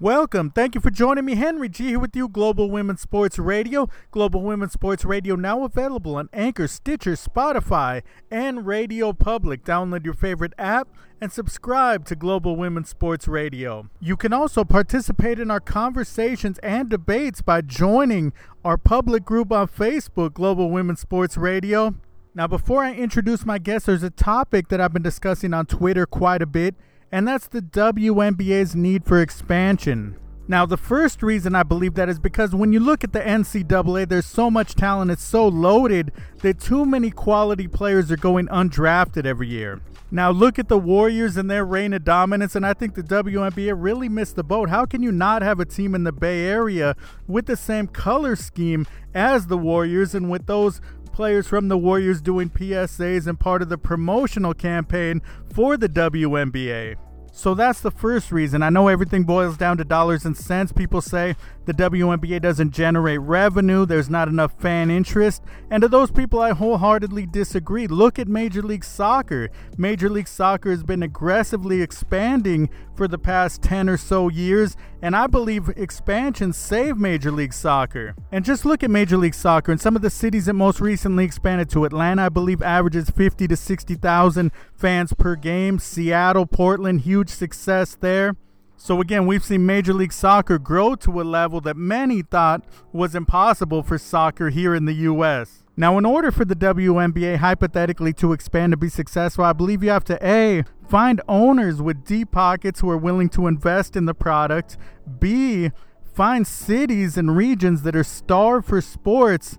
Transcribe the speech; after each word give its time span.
Welcome. 0.00 0.50
Thank 0.50 0.76
you 0.76 0.80
for 0.80 0.92
joining 0.92 1.24
me. 1.24 1.34
Henry 1.34 1.68
G 1.68 1.88
here 1.88 1.98
with 1.98 2.14
you, 2.14 2.28
Global 2.28 2.70
Women's 2.70 3.00
Sports 3.00 3.36
Radio. 3.36 3.88
Global 4.12 4.42
Women's 4.42 4.74
Sports 4.74 5.04
Radio 5.04 5.34
now 5.34 5.64
available 5.64 6.14
on 6.14 6.28
Anchor, 6.32 6.68
Stitcher, 6.68 7.14
Spotify, 7.14 8.02
and 8.30 8.64
Radio 8.64 9.12
Public. 9.12 9.64
Download 9.64 10.04
your 10.04 10.14
favorite 10.14 10.52
app 10.56 10.86
and 11.20 11.32
subscribe 11.32 12.04
to 12.04 12.14
Global 12.14 12.54
Women's 12.54 12.88
Sports 12.88 13.26
Radio. 13.26 13.88
You 13.98 14.16
can 14.16 14.32
also 14.32 14.62
participate 14.62 15.40
in 15.40 15.50
our 15.50 15.58
conversations 15.58 16.60
and 16.60 16.88
debates 16.88 17.42
by 17.42 17.60
joining 17.62 18.32
our 18.64 18.78
public 18.78 19.24
group 19.24 19.50
on 19.50 19.66
Facebook, 19.66 20.34
Global 20.34 20.70
Women's 20.70 21.00
Sports 21.00 21.36
Radio. 21.36 21.96
Now, 22.36 22.46
before 22.46 22.84
I 22.84 22.94
introduce 22.94 23.44
my 23.44 23.58
guest, 23.58 23.86
there's 23.86 24.04
a 24.04 24.10
topic 24.10 24.68
that 24.68 24.80
I've 24.80 24.92
been 24.92 25.02
discussing 25.02 25.52
on 25.52 25.66
Twitter 25.66 26.06
quite 26.06 26.40
a 26.40 26.46
bit 26.46 26.76
and 27.10 27.26
that's 27.26 27.48
the 27.48 27.60
WNBA's 27.60 28.74
need 28.74 29.04
for 29.04 29.20
expansion. 29.20 30.16
Now, 30.50 30.64
the 30.64 30.78
first 30.78 31.22
reason 31.22 31.54
I 31.54 31.62
believe 31.62 31.94
that 31.94 32.08
is 32.08 32.18
because 32.18 32.54
when 32.54 32.72
you 32.72 32.80
look 32.80 33.04
at 33.04 33.12
the 33.12 33.20
NCAA, 33.20 34.08
there's 34.08 34.24
so 34.24 34.50
much 34.50 34.74
talent, 34.74 35.10
it's 35.10 35.22
so 35.22 35.46
loaded 35.46 36.10
that 36.40 36.58
too 36.58 36.86
many 36.86 37.10
quality 37.10 37.68
players 37.68 38.10
are 38.10 38.16
going 38.16 38.46
undrafted 38.46 39.26
every 39.26 39.48
year. 39.48 39.82
Now, 40.10 40.30
look 40.30 40.58
at 40.58 40.68
the 40.68 40.78
Warriors 40.78 41.36
and 41.36 41.50
their 41.50 41.66
reign 41.66 41.92
of 41.92 42.02
dominance, 42.02 42.56
and 42.56 42.64
I 42.64 42.72
think 42.72 42.94
the 42.94 43.02
WNBA 43.02 43.74
really 43.76 44.08
missed 44.08 44.36
the 44.36 44.42
boat. 44.42 44.70
How 44.70 44.86
can 44.86 45.02
you 45.02 45.12
not 45.12 45.42
have 45.42 45.60
a 45.60 45.66
team 45.66 45.94
in 45.94 46.04
the 46.04 46.12
Bay 46.12 46.46
Area 46.46 46.96
with 47.26 47.44
the 47.44 47.56
same 47.56 47.86
color 47.86 48.34
scheme 48.34 48.86
as 49.14 49.48
the 49.48 49.58
Warriors 49.58 50.14
and 50.14 50.30
with 50.30 50.46
those 50.46 50.80
players 51.12 51.46
from 51.46 51.68
the 51.68 51.76
Warriors 51.76 52.22
doing 52.22 52.48
PSAs 52.48 53.26
and 53.26 53.38
part 53.38 53.60
of 53.60 53.68
the 53.68 53.76
promotional 53.76 54.54
campaign 54.54 55.20
for 55.52 55.76
the 55.76 55.90
WNBA. 55.90 56.96
So 57.38 57.54
that's 57.54 57.80
the 57.80 57.92
first 57.92 58.32
reason. 58.32 58.64
I 58.64 58.68
know 58.68 58.88
everything 58.88 59.22
boils 59.22 59.56
down 59.56 59.76
to 59.78 59.84
dollars 59.84 60.24
and 60.24 60.36
cents. 60.36 60.72
People 60.72 61.00
say 61.00 61.36
the 61.66 61.72
WNBA 61.72 62.42
doesn't 62.42 62.72
generate 62.72 63.20
revenue, 63.20 63.86
there's 63.86 64.10
not 64.10 64.26
enough 64.26 64.58
fan 64.58 64.90
interest. 64.90 65.44
And 65.70 65.82
to 65.82 65.88
those 65.88 66.10
people, 66.10 66.40
I 66.40 66.50
wholeheartedly 66.50 67.26
disagree. 67.26 67.86
Look 67.86 68.18
at 68.18 68.26
Major 68.26 68.62
League 68.62 68.82
Soccer. 68.82 69.50
Major 69.76 70.10
League 70.10 70.26
Soccer 70.26 70.70
has 70.70 70.82
been 70.82 71.04
aggressively 71.04 71.80
expanding 71.80 72.70
for 72.96 73.06
the 73.06 73.18
past 73.18 73.62
10 73.62 73.88
or 73.88 73.96
so 73.96 74.28
years, 74.28 74.76
and 75.02 75.14
I 75.14 75.28
believe 75.28 75.68
expansion 75.76 76.52
saved 76.52 76.98
Major 76.98 77.30
League 77.30 77.52
Soccer. 77.52 78.16
And 78.32 78.44
just 78.44 78.64
look 78.64 78.82
at 78.82 78.90
Major 78.90 79.16
League 79.16 79.34
Soccer 79.34 79.70
and 79.70 79.80
some 79.80 79.94
of 79.94 80.02
the 80.02 80.10
cities 80.10 80.46
that 80.46 80.54
most 80.54 80.80
recently 80.80 81.24
expanded 81.24 81.70
to. 81.70 81.84
Atlanta, 81.84 82.24
I 82.24 82.28
believe, 82.30 82.60
averages 82.62 83.08
50 83.10 83.46
to 83.46 83.56
60,000 83.56 84.50
fans 84.74 85.12
per 85.12 85.36
game. 85.36 85.78
Seattle, 85.78 86.46
Portland, 86.46 87.02
huge 87.02 87.27
success 87.30 87.96
there. 88.00 88.36
So 88.76 89.00
again, 89.00 89.26
we've 89.26 89.44
seen 89.44 89.66
Major 89.66 89.92
League 89.92 90.12
Soccer 90.12 90.58
grow 90.58 90.94
to 90.96 91.20
a 91.20 91.24
level 91.24 91.60
that 91.62 91.76
many 91.76 92.22
thought 92.22 92.64
was 92.92 93.16
impossible 93.16 93.82
for 93.82 93.98
soccer 93.98 94.50
here 94.50 94.72
in 94.72 94.84
the 94.84 94.94
US. 94.94 95.64
Now, 95.76 95.98
in 95.98 96.04
order 96.04 96.30
for 96.30 96.44
the 96.44 96.54
WNBA 96.54 97.36
hypothetically 97.36 98.12
to 98.14 98.32
expand 98.32 98.72
to 98.72 98.76
be 98.76 98.88
successful, 98.88 99.44
I 99.44 99.52
believe 99.52 99.82
you 99.82 99.90
have 99.90 100.04
to 100.04 100.18
A, 100.26 100.64
find 100.88 101.20
owners 101.28 101.82
with 101.82 102.04
deep 102.04 102.30
pockets 102.30 102.80
who 102.80 102.90
are 102.90 102.96
willing 102.96 103.28
to 103.30 103.46
invest 103.46 103.96
in 103.96 104.06
the 104.06 104.14
product, 104.14 104.76
B, 105.18 105.70
find 106.14 106.46
cities 106.46 107.16
and 107.16 107.36
regions 107.36 107.82
that 107.82 107.94
are 107.94 108.04
starved 108.04 108.66
for 108.66 108.80
sports 108.80 109.58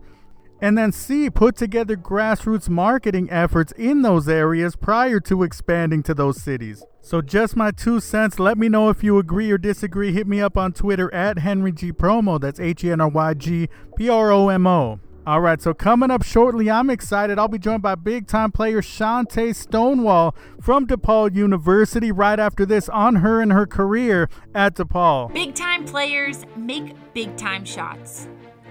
and 0.62 0.78
then 0.78 0.92
C, 0.92 1.30
put 1.30 1.56
together 1.56 1.96
grassroots 1.96 2.70
marketing 2.70 3.30
efforts 3.32 3.72
in 3.74 4.02
those 4.02 4.28
areas 4.28 4.76
prior 4.76 5.20
to 5.22 5.44
expanding 5.44 6.04
to 6.04 6.14
those 6.14 6.42
cities. 6.42 6.84
So, 7.02 7.22
just 7.22 7.56
my 7.56 7.72
two 7.72 8.00
cents. 8.00 8.40
Let 8.40 8.58
me 8.58 8.70
know 8.70 8.90
if 8.90 9.04
you 9.04 9.18
agree 9.18 9.50
or 9.52 9.58
disagree. 9.58 10.12
Hit 10.12 10.28
me 10.28 10.42
up 10.42 10.58
on 10.58 10.74
Twitter 10.74 11.14
at 11.14 11.40
Henry 11.40 11.72
G 11.72 11.92
Promo. 11.92 12.40
That's 12.40 12.60
H 12.60 12.84
E 12.84 12.92
N 12.92 13.02
R 13.02 13.10
Y 13.10 13.34
G 13.34 13.70
P 13.96 14.10
R 14.10 14.32
O 14.32 14.50
M 14.50 14.68
O. 14.68 15.00
All 15.26 15.42
right, 15.42 15.62
so 15.62 15.76
coming 15.76 16.10
up 16.10 16.24
shortly, 16.24 16.72
I'm 16.72 16.90
excited. 16.90 17.38
I'll 17.38 17.48
be 17.48 17.60
joined 17.60 17.84
by 17.84 17.96
big 17.96 18.25
time 18.25 18.52
player 18.52 18.81
Chanté 18.81 19.53
Stonewall 19.53 20.36
from 20.59 20.88
DePaul 20.88 21.36
University 21.36 22.12
right 22.12 22.40
after 22.40 22.66
this 22.66 22.90
on 22.90 23.18
her 23.18 23.40
and 23.40 23.52
her 23.52 23.68
career 23.68 24.28
at 24.56 24.75
DePaul. 24.75 25.31
Big 25.31 25.53
time 25.53 25.86
players 25.86 26.46
make 26.56 26.96
big 27.14 27.38
time 27.38 27.64
shots. 27.64 28.28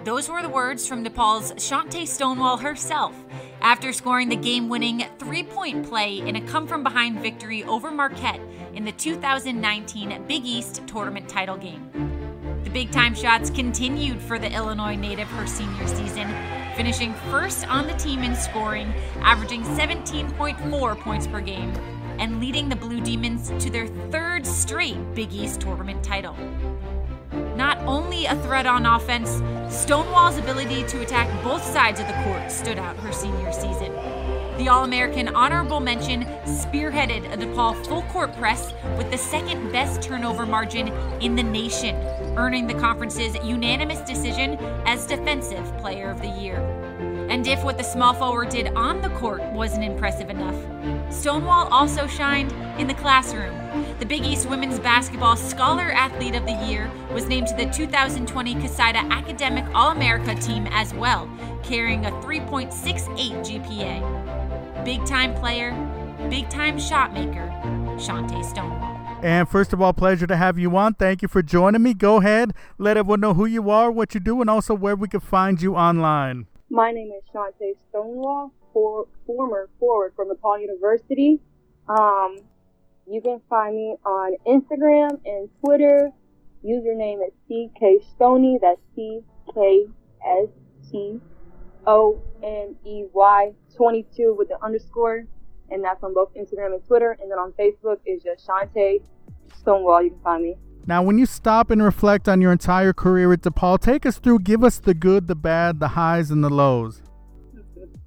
Those 0.09 0.31
were 0.31 0.41
the 0.41 0.49
words 0.49 0.89
from 0.89 1.05
DePaul's 1.05 1.53
Chanté 1.57 2.09
Stonewall 2.09 2.57
herself 2.57 3.15
after 3.61 3.93
scoring 3.93 4.31
the 4.31 4.37
game 4.37 4.71
winning 4.71 5.05
three 5.19 5.43
point 5.43 5.87
play 5.87 6.21
in 6.21 6.37
a 6.37 6.41
come 6.41 6.67
from 6.67 6.83
behind 6.83 7.21
victory 7.21 7.63
over 7.65 7.91
Marquette 7.91 8.41
in 8.73 8.87
the 8.87 8.93
2019 8.93 10.25
Big 10.27 10.47
East 10.47 10.81
tournament 10.87 11.29
title 11.29 11.59
game. 11.59 11.91
The 12.65 12.71
big 12.71 12.91
time 12.91 13.15
shots 13.15 13.51
continued 13.51 14.19
for 14.23 14.39
the 14.39 14.51
Illinois 14.51 14.97
native 14.97 15.29
her 15.29 15.47
senior 15.47 15.87
season, 15.87 16.35
finishing 16.75 17.13
first 17.31 17.69
on 17.69 17.87
the 17.87 17.93
team 17.99 18.23
in 18.23 18.35
scoring, 18.35 18.91
averaging 19.21 19.63
17.4 19.63 21.01
points 21.01 21.27
per 21.27 21.43
game, 21.43 21.71
and 22.19 22.41
leading 22.41 22.71
the 22.71 22.77
Blue 22.77 23.03
Demons 23.03 23.53
to 23.63 23.69
their 23.69 23.89
third 24.11 24.47
straight 24.47 24.97
Big 25.15 25.35
East 25.35 25.61
tournament 25.61 26.03
title. 26.03 26.35
Not 27.59 27.79
only 27.89 28.27
a 28.27 28.37
threat 28.37 28.67
on 28.67 28.87
offense, 28.87 29.31
Stonewall's 29.67 30.39
ability 30.39 30.85
to 30.85 31.01
attack 31.01 31.27
both 31.43 31.65
sides 31.65 31.99
of 31.99 32.07
the 32.07 32.13
court 32.23 32.53
stood 32.53 32.79
out 32.79 32.97
her 32.99 33.11
senior 33.11 33.51
season. 33.51 33.93
The 34.59 34.69
All 34.69 34.85
American 34.85 35.27
honorable 35.35 35.81
mention 35.81 36.23
spearheaded 36.45 37.33
a 37.33 37.37
DePaul 37.37 37.85
full 37.85 38.03
court 38.03 38.33
press 38.37 38.73
with 38.97 39.11
the 39.11 39.19
second 39.19 39.73
best 39.73 40.01
turnover 40.01 40.47
margin 40.47 40.87
in 41.21 41.35
the 41.35 41.43
nation, 41.43 41.97
earning 42.39 42.69
the 42.69 42.75
conference's 42.75 43.35
unanimous 43.45 43.99
decision 44.03 44.55
as 44.87 45.05
Defensive 45.05 45.67
Player 45.79 46.11
of 46.11 46.23
the 46.23 46.29
Year. 46.29 46.88
And 47.29 47.47
if 47.47 47.63
what 47.63 47.77
the 47.77 47.85
small 47.85 48.15
forward 48.15 48.49
did 48.49 48.69
on 48.75 49.03
the 49.03 49.11
court 49.11 49.43
wasn't 49.53 49.85
impressive 49.85 50.31
enough, 50.31 50.57
Stonewall 51.13 51.69
also 51.69 52.07
shined 52.07 52.53
in 52.81 52.87
the 52.87 52.95
classroom. 52.95 53.55
The 53.99 54.07
Big 54.07 54.25
East 54.25 54.49
Women's 54.49 54.79
Basketball 54.79 55.37
Scholar 55.37 55.93
Athlete 55.93 56.35
of 56.35 56.47
the 56.47 56.53
Year 56.67 56.91
was 57.13 57.27
named 57.27 57.49
to 57.49 57.55
the 57.55 57.67
2020 57.67 58.55
CoSIDA 58.55 59.11
Academic 59.11 59.65
All 59.75 59.91
America 59.91 60.35
team 60.37 60.67
as 60.71 60.95
well, 60.95 61.29
carrying 61.63 62.07
a 62.07 62.11
3.68 62.11 62.71
GPA. 63.45 64.85
Big 64.85 65.05
time 65.05 65.35
player, 65.35 65.73
big 66.31 66.49
time 66.49 66.79
shot 66.79 67.13
maker, 67.13 67.47
Chanté 67.99 68.43
Stonewall. 68.45 68.97
And 69.23 69.49
first 69.49 69.73
of 69.73 69.83
all, 69.83 69.93
pleasure 69.93 70.27
to 70.29 70.37
have 70.37 70.59
you 70.59 70.75
on. 70.77 70.95
Thank 70.95 71.23
you 71.23 71.29
for 71.29 71.43
joining 71.43 71.83
me. 71.83 71.93
Go 71.93 72.19
ahead, 72.19 72.55
let 72.79 72.97
everyone 72.97 73.21
know 73.21 73.35
who 73.35 73.45
you 73.45 73.69
are, 73.69 73.91
what 73.91 74.15
you 74.15 74.21
do, 74.21 74.41
and 74.41 74.49
also 74.49 74.75
where 74.75 74.97
we 74.97 75.09
can 75.09 75.21
find 75.21 75.61
you 75.61 75.75
online. 75.75 76.47
My 76.71 76.93
name 76.93 77.11
is 77.13 77.25
Chanté 77.35 77.77
Stonewall, 77.89 78.53
for, 78.75 79.07
former 79.27 79.71
forward 79.81 80.13
from 80.15 80.29
DePaul 80.29 80.61
University. 80.61 81.41
Um, 81.89 82.37
you 83.11 83.23
can 83.23 83.41
find 83.49 83.75
me 83.75 83.97
on 84.05 84.37
Instagram 84.47 85.19
and 85.25 85.49
Twitter. 85.65 86.11
Username 86.63 87.21
is 87.27 87.33
CK 87.47 88.05
Stoney. 88.15 88.59
That's 88.61 88.81
C 88.95 89.21
K 89.55 89.87
S 90.23 90.49
T 90.91 91.19
O 91.87 92.21
N 92.43 92.77
E 92.85 93.05
Y 93.15 93.53
22 93.75 94.35
with 94.37 94.49
the 94.49 94.63
underscore. 94.63 95.25
And 95.71 95.83
that's 95.83 96.03
on 96.05 96.13
both 96.13 96.35
Instagram 96.35 96.75
and 96.75 96.87
Twitter. 96.87 97.17
And 97.19 97.31
then 97.31 97.39
on 97.39 97.53
Facebook 97.53 98.01
is 98.05 98.23
just 98.23 98.47
Chanté 98.47 99.01
Stonewall. 99.59 100.03
You 100.03 100.11
can 100.11 100.21
find 100.21 100.43
me. 100.43 100.57
Now, 100.89 101.03
when 101.03 101.19
you 101.19 101.27
stop 101.27 101.71
and 101.71 101.83
reflect 101.83 102.31
on 102.31 102.41
your 102.41 102.51
entire 102.51 102.95
career 102.95 103.31
at 103.35 103.43
DePaul, 103.43 103.79
take 103.79 104.07
us 104.07 104.19
through, 104.19 104.39
give 104.39 104.65
us 104.65 104.79
the 104.79 104.95
good, 104.95 105.27
the 105.27 105.35
bad, 105.35 105.81
the 105.81 105.89
highs, 105.89 106.31
and 106.31 106.43
the 106.43 106.49
lows. 106.49 107.03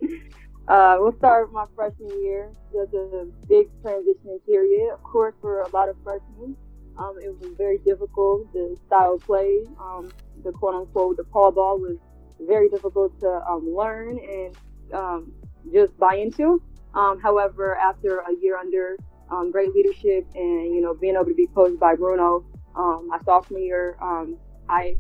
uh, 0.68 0.96
we'll 0.98 1.16
start 1.20 1.46
with 1.46 1.54
my 1.54 1.66
freshman 1.76 2.10
year. 2.24 2.52
There's 2.74 2.92
a 2.96 3.28
big 3.48 3.68
transition 3.84 4.40
period, 4.48 4.94
of 4.94 5.04
course, 5.04 5.36
for 5.42 5.62
a 5.62 5.70
lot 5.70 5.90
of 5.90 5.96
freshmen. 6.04 6.58
Um, 6.98 7.18
it 7.24 7.30
was 7.40 7.54
very 7.56 7.78
difficult. 7.86 8.52
The 8.52 8.76
style 8.88 9.14
of 9.14 9.22
play, 9.22 9.64
um, 9.80 10.12
the 10.44 10.52
quote 10.52 10.74
unquote, 10.74 11.18
DePaul 11.18 11.54
ball 11.54 11.78
was 11.78 11.98
very 12.40 12.68
difficult 12.68 13.20
to 13.20 13.44
um, 13.48 13.76
learn 13.78 14.18
and 14.18 14.58
um, 14.92 15.32
just 15.72 15.96
buy 16.00 16.16
into. 16.16 16.64
Um, 16.96 17.20
however, 17.22 17.78
after 17.78 18.22
a 18.22 18.34
year 18.42 18.58
under 18.58 18.98
um, 19.30 19.52
great 19.52 19.72
leadership 19.72 20.26
and 20.34 20.74
you 20.74 20.82
know 20.82 20.96
being 20.96 21.14
able 21.14 21.26
to 21.26 21.36
be 21.36 21.48
coached 21.54 21.80
by 21.80 21.96
Bruno, 21.96 22.44
um, 22.76 23.08
my 23.08 23.20
sophomore 23.26 23.60
year, 23.60 23.98
um, 24.02 24.38
I 24.70 24.96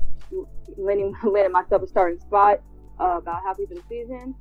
landed, 0.77 1.13
landed 1.23 1.51
myself 1.51 1.83
a 1.83 1.87
starting 1.87 2.19
spot 2.19 2.61
uh, 2.99 3.17
about 3.17 3.43
halfway 3.43 3.65
through 3.65 3.77
the 3.77 3.83
season. 3.89 4.35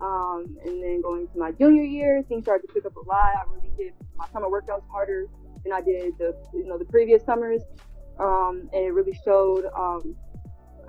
Um, 0.00 0.58
and 0.64 0.82
then 0.82 1.00
going 1.00 1.28
to 1.28 1.38
my 1.38 1.52
junior 1.52 1.84
year, 1.84 2.22
things 2.28 2.44
started 2.44 2.66
to 2.66 2.74
pick 2.74 2.84
up 2.84 2.96
a 2.96 3.00
lot. 3.00 3.26
I 3.36 3.42
really 3.50 3.70
did 3.78 3.94
my 4.16 4.26
summer 4.32 4.48
workouts 4.48 4.82
harder 4.90 5.26
than 5.62 5.72
I 5.72 5.80
did 5.80 6.18
the 6.18 6.36
you 6.52 6.66
know 6.66 6.76
the 6.76 6.84
previous 6.84 7.24
summers, 7.24 7.62
um, 8.18 8.68
and 8.72 8.84
it 8.84 8.92
really 8.92 9.18
showed. 9.24 9.66
Um, 9.76 10.16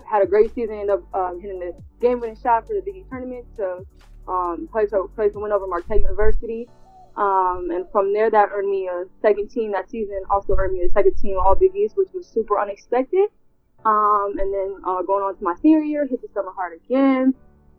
had 0.08 0.22
a 0.22 0.28
great 0.28 0.54
season, 0.54 0.76
ended 0.76 0.92
up 0.92 1.16
um, 1.16 1.42
hitting 1.42 1.60
the 1.60 1.74
game-winning 2.00 2.38
shot 2.38 2.68
for 2.68 2.76
the 2.76 2.82
Big 2.82 2.98
East 2.98 3.10
tournament 3.10 3.44
to 3.56 3.80
play 4.72 4.86
so 4.88 5.08
play 5.16 5.32
some 5.32 5.42
win 5.42 5.52
over 5.52 5.66
Marquette 5.68 6.02
University. 6.02 6.68
Um, 7.18 7.70
and 7.72 7.86
from 7.92 8.14
there, 8.14 8.30
that 8.30 8.50
earned 8.52 8.70
me 8.70 8.88
a 8.88 9.06
second 9.22 9.50
team 9.50 9.72
that 9.72 9.90
season. 9.90 10.22
Also 10.30 10.56
earned 10.58 10.74
me 10.74 10.82
a 10.82 10.90
second 10.90 11.16
team 11.16 11.38
All 11.40 11.56
Big 11.56 11.76
East, 11.76 11.96
which 11.96 12.10
was 12.14 12.28
super 12.28 12.60
unexpected. 12.60 13.30
Um, 13.86 14.36
and 14.40 14.54
then 14.54 14.76
uh, 14.86 15.02
going 15.04 15.24
on 15.24 15.38
to 15.38 15.44
my 15.44 15.56
senior 15.62 15.80
year, 15.80 16.08
hit 16.08 16.22
the 16.22 16.28
summer 16.34 16.52
hard 16.56 16.74
again. 16.84 17.34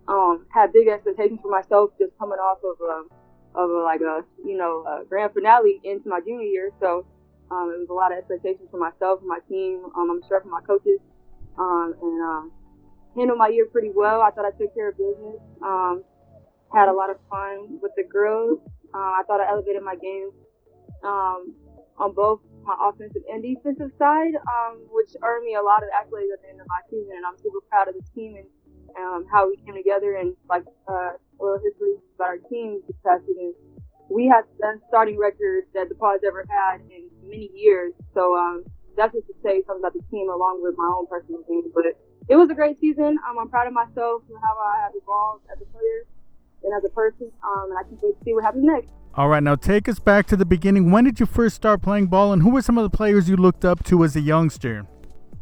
Um, 0.08 0.46
had 0.54 0.72
big 0.72 0.88
expectations 0.88 1.40
for 1.42 1.50
myself, 1.50 1.90
just 1.98 2.16
coming 2.18 2.38
off 2.38 2.58
of 2.62 2.80
a, 2.80 3.60
of 3.60 3.70
a, 3.70 3.82
like 3.82 4.00
a 4.00 4.22
you 4.44 4.56
know 4.56 4.84
a 4.86 5.04
grand 5.04 5.32
finale 5.34 5.80
into 5.82 6.08
my 6.08 6.20
junior 6.20 6.46
year. 6.46 6.70
So 6.80 7.04
um, 7.50 7.74
it 7.74 7.78
was 7.80 7.88
a 7.90 7.92
lot 7.92 8.12
of 8.12 8.18
expectations 8.18 8.68
for 8.70 8.78
myself 8.78 9.20
my 9.26 9.40
team. 9.48 9.82
Um, 9.96 10.10
I'm 10.10 10.22
sure 10.28 10.40
for 10.40 10.48
my 10.48 10.60
coaches. 10.60 11.00
Um, 11.58 11.94
and 12.00 12.22
um, 12.22 12.52
handled 13.16 13.38
my 13.38 13.48
year 13.48 13.66
pretty 13.66 13.90
well. 13.94 14.20
I 14.20 14.30
thought 14.30 14.44
I 14.44 14.56
took 14.56 14.74
care 14.74 14.90
of 14.90 14.96
business. 14.96 15.40
Um, 15.62 16.04
had 16.72 16.88
a 16.88 16.92
lot 16.92 17.10
of 17.10 17.16
fun 17.30 17.78
with 17.82 17.92
the 17.96 18.04
girls. 18.04 18.60
Uh, 18.94 19.20
I 19.20 19.22
thought 19.26 19.40
I 19.40 19.50
elevated 19.50 19.82
my 19.82 19.96
game 19.96 20.30
um, 21.04 21.54
on 21.98 22.12
both 22.14 22.40
my 22.64 22.74
offensive 22.82 23.22
and 23.30 23.42
defensive 23.42 23.90
side, 23.98 24.34
um, 24.34 24.82
which 24.90 25.14
earned 25.22 25.44
me 25.44 25.54
a 25.54 25.62
lot 25.62 25.82
of 25.82 25.88
accolades 25.94 26.34
at 26.34 26.42
the 26.42 26.50
end 26.50 26.60
of 26.60 26.66
my 26.68 26.82
season. 26.90 27.14
And 27.16 27.24
I'm 27.24 27.38
super 27.38 27.62
proud 27.70 27.88
of 27.88 27.94
the 27.94 28.04
team 28.14 28.36
and 28.36 28.46
um, 28.98 29.26
how 29.30 29.48
we 29.48 29.56
came 29.64 29.74
together 29.74 30.16
and 30.16 30.34
like 30.48 30.64
uh, 30.88 31.14
little 31.38 31.60
history 31.62 31.94
about 32.16 32.28
our 32.36 32.42
team 32.50 32.82
this 32.86 32.96
past 33.06 33.22
season. 33.26 33.54
We 34.10 34.26
had 34.26 34.46
the 34.58 34.80
starting 34.88 35.18
record 35.18 35.66
that 35.74 35.88
the 35.88 35.96
has 35.98 36.22
ever 36.26 36.46
had 36.48 36.80
in 36.90 37.10
many 37.22 37.50
years. 37.54 37.92
So 38.14 38.34
um, 38.34 38.64
that's 38.96 39.12
just 39.14 39.26
to 39.26 39.34
say 39.42 39.62
something 39.66 39.82
about 39.82 39.94
the 39.94 40.04
team 40.10 40.30
along 40.30 40.62
with 40.62 40.74
my 40.78 40.86
own 40.86 41.06
personal 41.06 41.42
game. 41.48 41.70
But 41.74 41.94
it 42.28 42.36
was 42.36 42.50
a 42.50 42.54
great 42.54 42.80
season. 42.80 43.18
Um, 43.22 43.38
I'm 43.38 43.48
proud 43.48 43.66
of 43.66 43.74
myself 43.74 44.22
and 44.28 44.38
how 44.42 44.54
I 44.58 44.82
have 44.82 44.92
evolved 44.94 45.46
as 45.50 45.58
a 45.62 45.66
player 45.70 46.06
and 46.64 46.72
as 46.76 46.84
a 46.84 46.90
person. 46.90 47.30
Um, 47.44 47.70
and 47.70 47.78
I 47.78 47.82
can't 47.82 48.02
wait 48.02 48.18
to 48.18 48.24
see 48.24 48.34
what 48.34 48.44
happens 48.44 48.64
next. 48.64 48.90
All 49.14 49.28
right, 49.28 49.42
now 49.42 49.54
take 49.54 49.88
us 49.88 49.98
back 49.98 50.26
to 50.26 50.36
the 50.36 50.44
beginning. 50.44 50.90
When 50.90 51.04
did 51.04 51.18
you 51.20 51.26
first 51.26 51.56
start 51.56 51.80
playing 51.80 52.08
ball, 52.08 52.32
and 52.34 52.42
who 52.42 52.50
were 52.50 52.60
some 52.60 52.76
of 52.76 52.84
the 52.90 52.94
players 52.94 53.30
you 53.30 53.36
looked 53.36 53.64
up 53.64 53.82
to 53.84 54.04
as 54.04 54.14
a 54.14 54.20
youngster? 54.20 54.86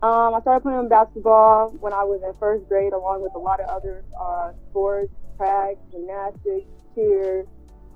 Um, 0.01 0.35
I 0.35 0.41
started 0.43 0.61
playing 0.61 0.89
basketball 0.89 1.71
when 1.81 1.93
I 1.93 2.05
was 2.05 2.21
in 2.23 2.33
first 2.39 2.69
grade, 2.69 2.93
along 2.93 3.23
with 3.23 3.35
a 3.35 3.39
lot 3.39 3.59
of 3.59 3.69
other 3.69 4.05
uh, 4.21 4.53
sports, 4.71 5.11
track, 5.37 5.77
gymnastics, 5.91 6.69
cheer, 6.95 7.47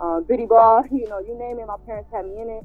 uh, 0.01 0.21
biddy 0.21 0.47
ball. 0.47 0.85
You 0.91 1.07
know, 1.09 1.21
you 1.21 1.39
name 1.39 1.59
it, 1.61 1.67
my 1.67 1.77
parents 1.87 2.11
had 2.13 2.25
me 2.25 2.41
in 2.41 2.51
it. 2.51 2.65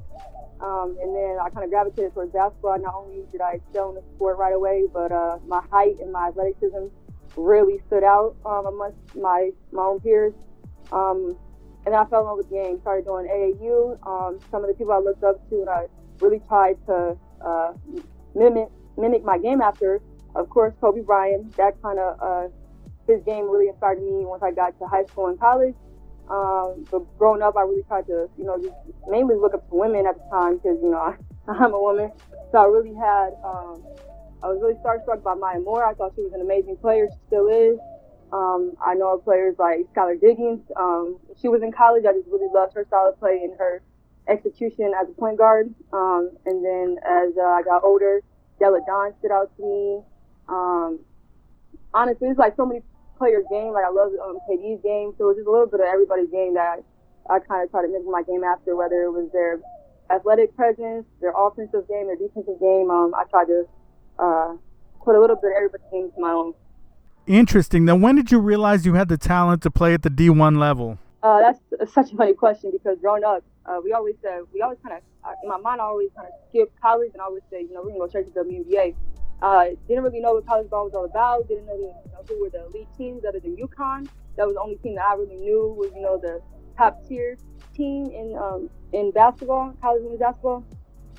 Um, 0.60 0.96
and 1.00 1.14
then 1.14 1.36
I 1.40 1.50
kind 1.50 1.62
of 1.62 1.70
gravitated 1.70 2.14
towards 2.14 2.32
basketball. 2.32 2.78
Not 2.78 2.94
only 2.94 3.22
did 3.30 3.40
I 3.40 3.60
excel 3.60 3.90
in 3.90 3.96
the 3.96 4.02
sport 4.16 4.38
right 4.38 4.54
away, 4.54 4.84
but 4.92 5.12
uh, 5.12 5.38
my 5.46 5.60
height 5.70 5.96
and 6.00 6.10
my 6.10 6.28
athleticism 6.28 6.88
really 7.36 7.80
stood 7.86 8.04
out 8.04 8.36
um, 8.44 8.66
amongst 8.66 9.16
my 9.16 9.50
my 9.72 9.82
own 9.82 10.00
peers. 10.00 10.34
Um, 10.92 11.36
and 11.86 11.94
I 11.94 12.04
fell 12.06 12.20
in 12.20 12.26
love 12.26 12.38
with 12.38 12.48
the 12.48 12.56
game. 12.56 12.80
Started 12.80 13.04
doing 13.04 13.26
AAU. 13.26 13.98
Um, 14.06 14.38
some 14.50 14.62
of 14.62 14.68
the 14.68 14.74
people 14.74 14.92
I 14.92 14.98
looked 14.98 15.24
up 15.24 15.48
to, 15.50 15.60
and 15.60 15.68
I 15.68 15.86
really 16.20 16.40
tried 16.48 16.76
to 16.86 17.16
uh, 17.44 17.72
mimic 18.34 18.68
mimic 18.96 19.24
my 19.24 19.38
game 19.38 19.60
after. 19.60 20.00
Of 20.34 20.48
course, 20.50 20.74
Kobe 20.80 21.02
Bryant. 21.02 21.56
That 21.56 21.80
kind 21.82 21.98
of 21.98 22.18
uh, 22.20 22.48
his 23.06 23.22
game 23.24 23.50
really 23.50 23.68
inspired 23.68 24.00
me 24.02 24.24
once 24.24 24.42
I 24.42 24.50
got 24.50 24.78
to 24.78 24.86
high 24.86 25.04
school 25.04 25.28
and 25.28 25.38
college. 25.38 25.74
Um, 26.30 26.86
but 26.90 27.00
growing 27.18 27.42
up, 27.42 27.56
I 27.56 27.62
really 27.62 27.82
tried 27.82 28.06
to, 28.06 28.28
you 28.38 28.44
know, 28.44 28.56
just 28.56 28.74
mainly 29.08 29.36
look 29.36 29.52
up 29.52 29.68
to 29.68 29.74
women 29.74 30.06
at 30.06 30.16
the 30.16 30.24
time 30.30 30.56
because, 30.56 30.78
you 30.82 30.90
know, 30.90 30.98
I, 30.98 31.16
I'm 31.48 31.74
a 31.74 31.80
woman. 31.80 32.10
So 32.50 32.58
I 32.58 32.64
really 32.64 32.94
had, 32.94 33.36
um, 33.44 33.82
I 34.44 34.48
was 34.48 34.60
really 34.60 34.74
starstruck 34.84 35.22
by 35.22 35.32
Maya 35.32 35.58
Moore. 35.58 35.86
I 35.86 35.94
thought 35.94 36.12
she 36.14 36.20
was 36.20 36.34
an 36.34 36.42
amazing 36.42 36.76
player. 36.76 37.08
She 37.10 37.16
still 37.28 37.48
is. 37.48 37.78
Um, 38.30 38.76
I 38.84 38.92
know 38.92 39.14
of 39.14 39.24
players 39.24 39.56
like 39.58 39.88
Skylar 39.96 40.20
Diggins. 40.20 40.60
Um, 40.76 41.16
she 41.40 41.48
was 41.48 41.62
in 41.62 41.72
college. 41.72 42.04
I 42.04 42.12
just 42.12 42.28
really 42.28 42.52
loved 42.52 42.74
her 42.74 42.84
style 42.84 43.08
of 43.08 43.18
play 43.18 43.40
and 43.42 43.56
her 43.56 43.80
execution 44.28 44.92
as 45.00 45.08
a 45.08 45.12
point 45.12 45.38
guard. 45.38 45.72
Um, 45.94 46.36
and 46.44 46.60
then 46.60 46.98
as 47.08 47.32
uh, 47.40 47.56
I 47.56 47.62
got 47.62 47.84
older, 47.84 48.20
Delle 48.60 48.84
Donne 48.84 49.14
stood 49.18 49.32
out 49.32 49.48
to 49.56 49.62
me. 49.64 50.02
Um, 50.48 51.00
honestly, 51.94 52.28
it's 52.28 52.38
like 52.38 52.54
so 52.54 52.66
many 52.66 52.82
players' 53.16 53.46
game. 53.48 53.72
Like 53.72 53.88
I 53.88 53.90
love 53.96 54.12
um, 54.20 54.36
KD's 54.44 54.82
game, 54.84 55.16
so 55.16 55.24
it 55.24 55.28
was 55.28 55.36
just 55.40 55.48
a 55.48 55.50
little 55.50 55.72
bit 55.72 55.80
of 55.80 55.86
everybody's 55.88 56.28
game 56.28 56.52
that 56.52 56.84
I, 57.32 57.36
I 57.36 57.38
kind 57.40 57.64
of 57.64 57.70
try 57.70 57.80
to 57.80 57.88
mimic 57.88 58.12
my 58.12 58.22
game 58.22 58.44
after, 58.44 58.76
whether 58.76 59.08
it 59.08 59.10
was 59.10 59.32
their 59.32 59.60
athletic 60.12 60.54
presence, 60.54 61.06
their 61.22 61.32
offensive 61.32 61.88
game, 61.88 62.12
their 62.12 62.20
defensive 62.20 62.60
game. 62.60 62.92
Um, 62.92 63.14
I 63.16 63.24
tried 63.24 63.48
to 63.48 63.64
uh, 64.18 64.54
put 65.04 65.16
a 65.16 65.20
little 65.20 65.36
bit 65.36 65.50
of 65.50 65.56
everybody's 65.56 65.86
game 65.90 66.10
to 66.14 66.20
my 66.20 66.30
own. 66.30 66.54
Interesting. 67.26 67.84
Now, 67.84 67.96
when 67.96 68.16
did 68.16 68.30
you 68.30 68.38
realize 68.38 68.84
you 68.84 68.94
had 68.94 69.08
the 69.08 69.16
talent 69.16 69.62
to 69.62 69.70
play 69.70 69.94
at 69.94 70.02
the 70.02 70.10
D1 70.10 70.58
level? 70.58 70.98
Uh, 71.22 71.40
that's 71.40 71.92
such 71.92 72.12
a 72.12 72.16
funny 72.16 72.34
question 72.34 72.70
because 72.70 72.98
growing 73.00 73.24
up, 73.24 73.42
uh, 73.64 73.80
we 73.82 73.92
always 73.92 74.14
said 74.22 74.42
we 74.52 74.60
always 74.60 74.78
kind 74.84 74.96
of 74.96 75.02
in 75.42 75.48
my 75.48 75.56
mind 75.56 75.80
I 75.80 75.84
always 75.84 76.10
kind 76.14 76.28
of 76.28 76.34
skip 76.50 76.70
college 76.82 77.10
and 77.14 77.22
I 77.22 77.24
always 77.24 77.42
say 77.50 77.62
you 77.62 77.72
know 77.72 77.80
we're 77.82 77.88
gonna 77.88 78.00
go 78.00 78.08
straight 78.08 78.32
to 78.34 78.44
WNBA. 78.44 78.94
Uh, 79.40 79.64
didn't 79.88 80.04
really 80.04 80.20
know 80.20 80.34
what 80.34 80.46
college 80.46 80.68
ball 80.68 80.84
was 80.84 80.94
all 80.94 81.06
about. 81.06 81.48
Didn't 81.48 81.66
know, 81.66 81.74
you 81.74 81.94
know 82.12 82.24
who 82.28 82.42
were 82.42 82.50
the 82.50 82.66
elite 82.66 82.88
teams 82.98 83.24
other 83.24 83.40
than 83.40 83.56
UConn. 83.56 84.06
That 84.36 84.46
was 84.46 84.56
the 84.56 84.60
only 84.60 84.76
team 84.76 84.96
that 84.96 85.04
I 85.04 85.14
really 85.14 85.36
knew 85.36 85.74
was 85.78 85.90
you 85.94 86.02
know 86.02 86.18
the 86.18 86.42
top 86.76 87.06
tier 87.08 87.38
team 87.74 88.10
in 88.10 88.36
um, 88.36 88.68
in 88.92 89.10
basketball, 89.10 89.74
college 89.80 90.02
women's 90.02 90.20
basketball. 90.20 90.64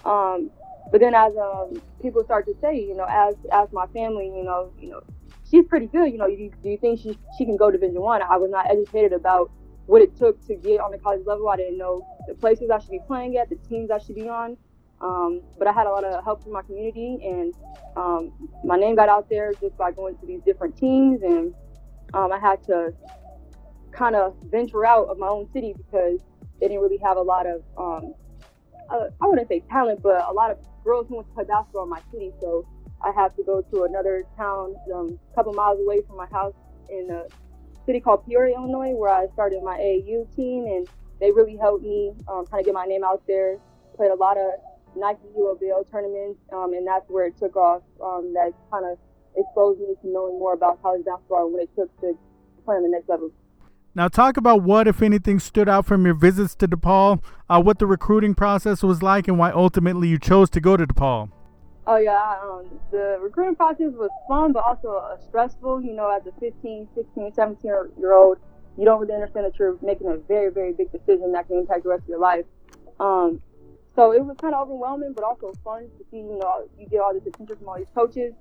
Um, 0.05 0.51
but 0.91 1.01
then 1.01 1.13
as 1.13 1.35
um, 1.37 1.81
people 2.01 2.23
start 2.23 2.45
to 2.45 2.55
say, 2.61 2.79
you 2.79 2.95
know, 2.95 3.05
as 3.09 3.35
as 3.51 3.71
my 3.71 3.87
family, 3.87 4.27
you 4.27 4.43
know, 4.43 4.71
you 4.79 4.89
know, 4.89 5.01
she's 5.49 5.65
pretty 5.65 5.87
good. 5.87 6.11
You 6.11 6.17
know, 6.17 6.27
do 6.27 6.33
you, 6.33 6.51
do 6.63 6.69
you 6.69 6.77
think 6.77 6.99
she 6.99 7.17
she 7.37 7.45
can 7.45 7.57
go 7.57 7.71
Division 7.71 8.01
One? 8.01 8.21
I? 8.21 8.35
I 8.35 8.37
was 8.37 8.51
not 8.51 8.69
educated 8.69 9.13
about 9.13 9.51
what 9.87 10.01
it 10.01 10.15
took 10.17 10.45
to 10.47 10.55
get 10.55 10.79
on 10.79 10.91
the 10.91 10.97
college 10.97 11.25
level. 11.25 11.49
I 11.49 11.57
didn't 11.57 11.77
know 11.77 12.05
the 12.27 12.35
places 12.35 12.69
I 12.69 12.79
should 12.79 12.91
be 12.91 13.01
playing 13.07 13.37
at, 13.37 13.49
the 13.49 13.55
teams 13.55 13.91
I 13.91 13.99
should 13.99 14.15
be 14.15 14.27
on. 14.29 14.57
Um, 15.01 15.41
but 15.59 15.67
I 15.67 15.73
had 15.73 15.87
a 15.87 15.89
lot 15.89 16.03
of 16.03 16.23
help 16.23 16.41
from 16.41 16.53
my 16.53 16.61
community, 16.61 17.19
and 17.23 17.53
um, 17.97 18.49
my 18.63 18.77
name 18.77 18.95
got 18.95 19.09
out 19.09 19.29
there 19.29 19.53
just 19.59 19.77
by 19.77 19.91
going 19.91 20.17
to 20.17 20.25
these 20.25 20.41
different 20.43 20.77
teams. 20.77 21.21
And 21.21 21.53
um, 22.13 22.31
I 22.31 22.39
had 22.39 22.63
to 22.67 22.93
kind 23.91 24.15
of 24.15 24.35
venture 24.45 24.85
out 24.85 25.07
of 25.07 25.17
my 25.17 25.27
own 25.27 25.51
city 25.51 25.73
because 25.75 26.19
they 26.59 26.67
didn't 26.67 26.81
really 26.81 26.99
have 27.03 27.17
a 27.17 27.21
lot 27.21 27.45
of, 27.45 27.61
um, 27.77 28.13
uh, 28.89 29.09
I 29.21 29.27
wouldn't 29.27 29.47
say 29.47 29.61
talent, 29.69 30.01
but 30.01 30.23
a 30.27 30.33
lot 30.33 30.51
of 30.51 30.57
girls 30.83 31.07
who 31.09 31.15
want 31.15 31.27
to 31.37 31.45
basketball 31.45 31.83
in 31.83 31.89
my 31.89 32.01
city. 32.11 32.31
So 32.39 32.67
I 33.03 33.11
had 33.11 33.35
to 33.35 33.43
go 33.43 33.61
to 33.61 33.83
another 33.83 34.25
town 34.37 34.75
um, 34.93 35.19
a 35.31 35.35
couple 35.35 35.53
miles 35.53 35.79
away 35.79 36.01
from 36.07 36.17
my 36.17 36.27
house 36.27 36.53
in 36.89 37.09
a 37.11 37.25
city 37.85 37.99
called 37.99 38.25
Peoria, 38.25 38.55
Illinois, 38.55 38.93
where 38.93 39.11
I 39.11 39.27
started 39.33 39.61
my 39.63 39.77
AAU 39.77 40.33
team, 40.35 40.65
and 40.65 40.87
they 41.19 41.31
really 41.31 41.57
helped 41.57 41.83
me 41.83 42.13
um, 42.27 42.45
kind 42.45 42.61
of 42.61 42.65
get 42.65 42.73
my 42.73 42.85
name 42.85 43.03
out 43.03 43.23
there. 43.27 43.57
Played 43.95 44.11
a 44.11 44.15
lot 44.15 44.37
of 44.37 44.51
Nike 44.95 45.19
EYBL 45.37 45.89
tournaments, 45.91 46.39
um, 46.53 46.73
and 46.73 46.85
that's 46.87 47.07
where 47.09 47.27
it 47.27 47.37
took 47.37 47.55
off. 47.55 47.83
Um, 48.03 48.33
that 48.33 48.53
kind 48.71 48.85
of 48.85 48.97
exposed 49.35 49.79
me 49.79 49.95
to 50.01 50.07
knowing 50.07 50.39
more 50.39 50.53
about 50.53 50.81
college 50.81 51.05
basketball 51.05 51.45
and 51.45 51.53
what 51.53 51.63
it 51.63 51.69
took 51.75 51.89
to 52.01 52.17
play 52.63 52.75
on 52.75 52.83
the 52.83 52.89
next 52.89 53.09
level. 53.09 53.31
Now, 53.97 54.09
talk 54.09 54.35
about 54.35 54.61
what, 54.61 54.89
if 54.89 55.01
anything, 55.01 55.39
stood 55.39 55.69
out 55.69 55.85
from 55.85 56.05
your 56.05 56.15
visits 56.15 56.53
to 56.55 56.67
DePaul, 56.67 57.23
uh, 57.49 57.61
what 57.61 57.79
the 57.79 57.87
recruiting 57.87 58.35
process 58.35 58.83
was 58.83 59.01
like, 59.01 59.29
and 59.29 59.39
why 59.39 59.51
ultimately 59.51 60.09
you 60.09 60.19
chose 60.19 60.49
to 60.49 60.59
go 60.59 60.75
to 60.75 60.85
DePaul. 60.85 61.31
Oh 61.87 61.95
yeah, 61.95 62.35
um, 62.43 62.65
the 62.91 63.17
recruiting 63.21 63.55
process 63.55 63.93
was 63.93 64.09
fun, 64.27 64.51
but 64.51 64.65
also 64.65 64.95
uh, 64.95 65.17
stressful. 65.29 65.81
You 65.81 65.93
know, 65.93 66.09
as 66.09 66.27
a 66.27 66.37
15, 66.41 66.89
16, 66.93 67.33
17 67.33 67.71
year 67.97 68.13
old, 68.13 68.39
you 68.77 68.83
don't 68.83 68.99
really 68.99 69.13
understand 69.13 69.45
that 69.45 69.57
you're 69.57 69.77
making 69.81 70.07
a 70.07 70.17
very, 70.17 70.51
very 70.51 70.73
big 70.73 70.91
decision 70.91 71.31
that 71.31 71.47
can 71.47 71.59
impact 71.59 71.83
the 71.83 71.89
rest 71.89 72.03
of 72.03 72.09
your 72.09 72.19
life. 72.19 72.45
Um, 72.99 73.41
so 73.95 74.11
it 74.11 74.25
was 74.25 74.35
kind 74.41 74.53
of 74.53 74.67
overwhelming, 74.67 75.13
but 75.13 75.23
also 75.23 75.53
fun 75.63 75.83
to 75.83 76.05
see, 76.11 76.17
you 76.17 76.37
know, 76.41 76.67
you 76.77 76.85
get 76.89 76.99
all 76.99 77.13
this 77.13 77.25
attention 77.27 77.55
from 77.55 77.69
all 77.69 77.77
these 77.77 77.87
coaches. 77.95 78.33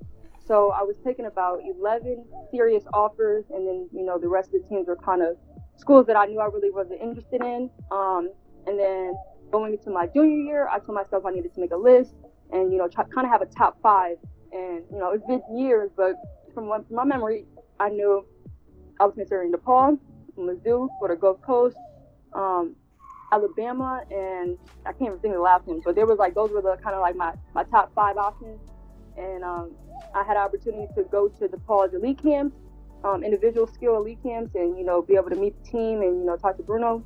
So 0.46 0.72
I 0.72 0.82
was 0.82 0.96
taking 1.04 1.26
about 1.26 1.60
11 1.64 2.24
serious 2.50 2.84
offers, 2.92 3.44
and 3.50 3.66
then, 3.66 3.88
you 3.92 4.04
know, 4.04 4.18
the 4.18 4.28
rest 4.28 4.52
of 4.54 4.62
the 4.62 4.68
teams 4.68 4.86
were 4.86 4.96
kind 4.96 5.22
of 5.22 5.36
schools 5.76 6.06
that 6.06 6.16
I 6.16 6.26
knew 6.26 6.38
I 6.38 6.46
really 6.46 6.70
wasn't 6.70 7.00
interested 7.00 7.42
in. 7.42 7.70
Um, 7.90 8.30
and 8.66 8.78
then 8.78 9.14
going 9.50 9.72
into 9.72 9.90
my 9.90 10.06
junior 10.06 10.42
year, 10.44 10.68
I 10.68 10.78
told 10.78 10.94
myself 10.96 11.24
I 11.24 11.30
needed 11.30 11.54
to 11.54 11.60
make 11.60 11.72
a 11.72 11.76
list 11.76 12.14
and, 12.52 12.70
you 12.72 12.78
know, 12.78 12.88
try, 12.88 13.04
kind 13.04 13.26
of 13.26 13.32
have 13.32 13.42
a 13.42 13.46
top 13.46 13.78
five. 13.82 14.16
And, 14.52 14.84
you 14.92 14.98
know, 14.98 15.12
it's 15.12 15.26
been 15.26 15.42
years, 15.56 15.90
but 15.96 16.14
from 16.52 16.68
my, 16.68 16.78
from 16.78 16.96
my 16.96 17.04
memory, 17.04 17.46
I 17.80 17.88
knew 17.88 18.26
I 19.00 19.06
was 19.06 19.14
considering 19.14 19.50
DePaul, 19.50 19.98
Mizzou 20.38 20.88
for 20.98 21.08
the 21.08 21.16
Gulf 21.16 21.40
Coast, 21.40 21.76
um, 22.34 22.76
Alabama, 23.32 24.02
and 24.10 24.58
I 24.84 24.92
can't 24.92 25.08
even 25.08 25.18
think 25.20 25.32
of 25.32 25.38
the 25.38 25.42
last 25.42 25.66
one, 25.66 25.80
but 25.84 25.94
there 25.94 26.06
was 26.06 26.18
like 26.18 26.34
those 26.34 26.50
were 26.50 26.62
the 26.62 26.76
kind 26.82 26.94
of 26.94 27.00
like 27.00 27.16
my, 27.16 27.32
my 27.54 27.64
top 27.64 27.92
five 27.94 28.16
options. 28.16 28.60
And 29.16 29.44
um, 29.44 29.72
I 30.14 30.24
had 30.24 30.36
an 30.36 30.42
opportunity 30.42 30.88
to 30.96 31.04
go 31.04 31.28
to 31.28 31.48
DePaul's 31.48 31.94
elite 31.94 32.20
camps, 32.22 32.56
um, 33.04 33.22
individual 33.22 33.66
skill 33.66 33.96
elite 33.96 34.22
camps, 34.22 34.54
and 34.54 34.76
you 34.78 34.84
know 34.84 35.02
be 35.02 35.14
able 35.14 35.30
to 35.30 35.36
meet 35.36 35.54
the 35.62 35.70
team 35.70 36.02
and 36.02 36.20
you 36.20 36.24
know 36.24 36.36
talk 36.36 36.56
to 36.56 36.62
Bruno, 36.62 37.04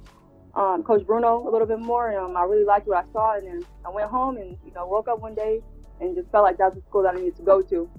um, 0.54 0.82
Coach 0.82 1.06
Bruno 1.06 1.48
a 1.48 1.50
little 1.50 1.66
bit 1.66 1.80
more. 1.80 2.10
And 2.10 2.18
um, 2.18 2.36
I 2.36 2.42
really 2.44 2.64
liked 2.64 2.86
what 2.86 3.04
I 3.04 3.12
saw, 3.12 3.36
and 3.36 3.46
then 3.46 3.66
I 3.84 3.90
went 3.90 4.10
home 4.10 4.36
and 4.36 4.56
you 4.64 4.72
know 4.74 4.86
woke 4.86 5.08
up 5.08 5.20
one 5.20 5.34
day 5.34 5.60
and 6.00 6.14
just 6.16 6.30
felt 6.30 6.44
like 6.44 6.56
that's 6.58 6.74
the 6.74 6.82
school 6.82 7.02
that 7.02 7.14
I 7.14 7.18
needed 7.18 7.36
to 7.36 7.42
go 7.42 7.60
to. 7.62 7.90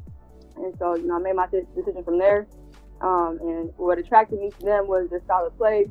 And 0.58 0.74
so 0.80 0.96
you 0.96 1.08
know 1.08 1.16
I 1.16 1.20
made 1.20 1.36
my 1.36 1.48
decision 1.48 2.04
from 2.04 2.18
there. 2.18 2.48
Um, 3.02 3.40
and 3.42 3.72
what 3.78 3.98
attracted 3.98 4.40
me 4.40 4.50
to 4.60 4.66
them 4.66 4.88
was 4.88 5.10
their 5.10 5.22
style 5.24 5.46
of 5.46 5.56
play, 5.58 5.90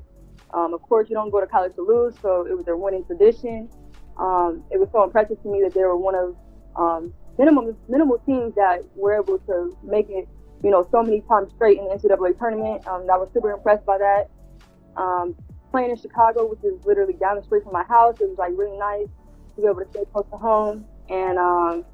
Um, 0.52 0.74
of 0.74 0.82
course, 0.82 1.08
you 1.08 1.14
don't 1.14 1.30
go 1.30 1.40
to 1.40 1.46
college 1.46 1.74
to 1.76 1.82
lose, 1.82 2.14
so 2.20 2.46
it 2.46 2.56
was 2.56 2.64
their 2.64 2.76
winning 2.76 3.04
tradition. 3.04 3.68
It 4.70 4.78
was 4.78 4.88
so 4.92 5.04
impressive 5.04 5.40
to 5.42 5.48
me 5.48 5.62
that 5.62 5.74
they 5.74 5.82
were 5.82 5.96
one 5.96 6.14
of 6.14 6.36
um, 6.76 7.12
minimal 7.38 7.76
minimal 7.88 8.18
teams 8.26 8.54
that 8.56 8.82
were 8.96 9.14
able 9.14 9.38
to 9.38 9.76
make 9.82 10.10
it, 10.10 10.28
you 10.62 10.70
know, 10.70 10.86
so 10.90 11.02
many 11.02 11.20
times 11.22 11.52
straight 11.54 11.78
in 11.78 11.84
the 11.84 11.94
NCAA 11.94 12.38
tournament. 12.38 12.86
Um, 12.86 13.06
I 13.10 13.16
was 13.16 13.28
super 13.32 13.52
impressed 13.52 13.86
by 13.86 13.98
that. 13.98 14.30
Um, 14.96 15.36
playing 15.70 15.90
in 15.90 15.96
Chicago, 15.96 16.46
which 16.46 16.64
is 16.64 16.84
literally 16.84 17.14
down 17.14 17.36
the 17.36 17.42
street 17.42 17.62
from 17.62 17.72
my 17.72 17.84
house, 17.84 18.16
it 18.20 18.28
was 18.28 18.38
like 18.38 18.52
really 18.56 18.76
nice 18.78 19.06
to 19.54 19.62
be 19.62 19.68
able 19.68 19.80
to 19.80 19.90
stay 19.90 20.04
close 20.12 20.26
to 20.30 20.36
home 20.36 20.84
and 21.08 21.38
um, 21.38 21.84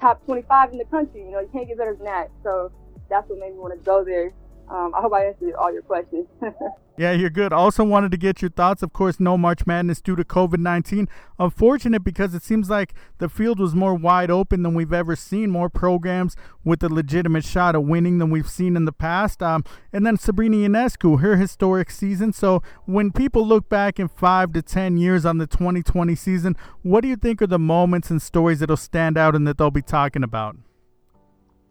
top 0.00 0.24
25 0.26 0.72
in 0.72 0.78
the 0.78 0.84
country. 0.86 1.22
You 1.22 1.30
know, 1.30 1.40
you 1.40 1.48
can't 1.52 1.68
get 1.68 1.78
better 1.78 1.94
than 1.94 2.04
that. 2.04 2.30
So 2.42 2.72
that's 3.08 3.28
what 3.28 3.38
made 3.38 3.52
me 3.52 3.58
want 3.58 3.74
to 3.78 3.84
go 3.84 4.04
there. 4.04 4.32
Um, 4.68 4.92
I 4.94 5.00
hope 5.00 5.12
I 5.14 5.26
answered 5.26 5.54
all 5.54 5.72
your 5.72 5.82
questions. 5.82 6.26
yeah, 6.98 7.12
you're 7.12 7.30
good. 7.30 7.52
Also 7.52 7.84
wanted 7.84 8.10
to 8.10 8.16
get 8.16 8.42
your 8.42 8.50
thoughts. 8.50 8.82
Of 8.82 8.92
course, 8.92 9.20
no 9.20 9.38
March 9.38 9.66
Madness 9.66 10.00
due 10.00 10.16
to 10.16 10.24
COVID 10.24 10.58
19. 10.58 11.08
Unfortunate 11.38 12.02
because 12.02 12.34
it 12.34 12.42
seems 12.42 12.68
like 12.68 12.92
the 13.18 13.28
field 13.28 13.60
was 13.60 13.72
more 13.72 13.94
wide 13.94 14.32
open 14.32 14.64
than 14.64 14.74
we've 14.74 14.92
ever 14.92 15.14
seen. 15.14 15.50
More 15.50 15.70
programs 15.70 16.34
with 16.64 16.82
a 16.82 16.88
legitimate 16.88 17.44
shot 17.44 17.76
of 17.76 17.84
winning 17.84 18.18
than 18.18 18.30
we've 18.30 18.50
seen 18.50 18.76
in 18.76 18.84
the 18.84 18.92
past. 18.92 19.40
Um, 19.44 19.62
and 19.92 20.04
then 20.04 20.16
Sabrina 20.16 20.56
Ionescu, 20.56 21.20
her 21.20 21.36
historic 21.36 21.92
season. 21.92 22.32
So 22.32 22.64
when 22.84 23.12
people 23.12 23.46
look 23.46 23.68
back 23.68 24.00
in 24.00 24.08
five 24.08 24.52
to 24.54 24.62
10 24.62 24.96
years 24.96 25.24
on 25.24 25.38
the 25.38 25.46
2020 25.46 26.16
season, 26.16 26.56
what 26.82 27.02
do 27.02 27.08
you 27.08 27.16
think 27.16 27.40
are 27.40 27.46
the 27.46 27.60
moments 27.60 28.10
and 28.10 28.20
stories 28.20 28.58
that'll 28.58 28.76
stand 28.76 29.16
out 29.16 29.36
and 29.36 29.46
that 29.46 29.56
they'll 29.56 29.70
be 29.70 29.82
talking 29.82 30.24
about? 30.24 30.56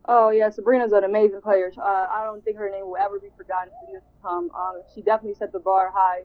Oh 0.07 0.29
yeah, 0.31 0.49
Sabrina's 0.49 0.93
an 0.93 1.03
amazing 1.05 1.41
player. 1.41 1.71
Uh, 1.77 2.07
I 2.11 2.23
don't 2.25 2.45
think 2.45 2.57
her 2.57 2.69
name 2.69 2.87
will 2.87 2.97
ever 2.97 3.19
be 3.19 3.29
forgotten 3.37 3.73
for 3.81 3.91
years 3.91 4.03
to 4.03 4.21
come. 4.21 4.51
Um, 4.51 4.83
she 4.93 5.01
definitely 5.01 5.35
set 5.35 5.51
the 5.53 5.59
bar 5.59 5.91
high 5.93 6.23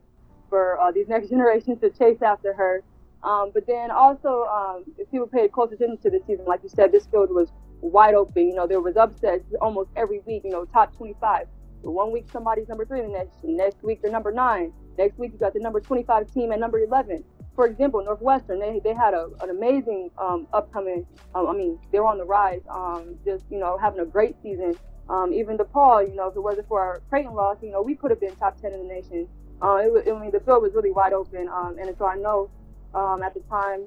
for 0.50 0.80
uh, 0.80 0.92
these 0.92 1.08
next 1.10 1.30
generations 1.30 1.80
to 1.80 1.90
chase 1.90 2.22
after 2.22 2.54
her. 2.54 2.82
Um, 3.24 3.52
but 3.54 3.66
then 3.66 3.90
also, 3.90 4.44
um, 4.44 4.84
if 4.98 5.10
people 5.10 5.28
paid 5.28 5.52
close 5.52 5.72
attention 5.72 5.98
to 5.98 6.10
the 6.10 6.20
season, 6.26 6.44
like 6.46 6.62
you 6.62 6.68
said, 6.68 6.92
this 6.92 7.06
field 7.06 7.30
was 7.30 7.50
wide 7.80 8.14
open. 8.14 8.48
You 8.48 8.54
know, 8.56 8.68
there 8.68 8.80
was 8.80 8.96
upsets 8.96 9.44
almost 9.60 9.90
every 9.96 10.20
week. 10.26 10.42
You 10.44 10.50
know, 10.50 10.64
top 10.66 10.96
25. 10.96 11.46
One 11.82 12.12
week 12.12 12.26
somebody's 12.32 12.68
number 12.68 12.84
three 12.84 13.00
the 13.02 13.08
nation. 13.08 13.56
Next 13.56 13.82
week 13.82 14.02
they're 14.02 14.12
number 14.12 14.32
nine. 14.32 14.72
Next 14.98 15.18
week 15.18 15.32
you 15.32 15.38
got 15.38 15.54
the 15.54 15.60
number 15.60 15.80
25 15.80 16.32
team 16.32 16.52
at 16.52 16.60
number 16.60 16.78
11 16.80 17.24
for 17.54 17.66
example, 17.66 18.02
Northwestern, 18.04 18.58
they, 18.58 18.80
they 18.82 18.94
had 18.94 19.14
a, 19.14 19.28
an 19.42 19.50
amazing 19.50 20.10
um, 20.18 20.46
upcoming, 20.52 21.06
um, 21.34 21.48
I 21.48 21.52
mean, 21.52 21.78
they 21.90 22.00
were 22.00 22.06
on 22.06 22.18
the 22.18 22.24
rise, 22.24 22.62
um, 22.70 23.16
just, 23.24 23.44
you 23.50 23.58
know, 23.58 23.76
having 23.78 24.00
a 24.00 24.06
great 24.06 24.36
season. 24.42 24.74
Um, 25.08 25.32
even 25.34 25.58
DePaul, 25.58 26.08
you 26.08 26.14
know, 26.14 26.28
if 26.28 26.36
it 26.36 26.40
wasn't 26.40 26.68
for 26.68 26.80
our 26.80 27.02
Creighton 27.10 27.34
loss, 27.34 27.58
you 27.62 27.70
know, 27.70 27.82
we 27.82 27.94
could 27.94 28.10
have 28.10 28.20
been 28.20 28.34
top 28.36 28.60
10 28.60 28.72
in 28.72 28.78
the 28.86 28.94
nation. 28.94 29.28
Uh, 29.60 29.76
it, 29.76 29.92
was, 29.92 30.04
I 30.08 30.18
mean, 30.18 30.30
the 30.30 30.40
field 30.40 30.62
was 30.62 30.72
really 30.74 30.92
wide 30.92 31.12
open. 31.12 31.48
Um, 31.48 31.76
and 31.78 31.94
so 31.98 32.06
I 32.06 32.16
know 32.16 32.50
um, 32.94 33.22
at 33.22 33.34
the 33.34 33.40
time 33.40 33.82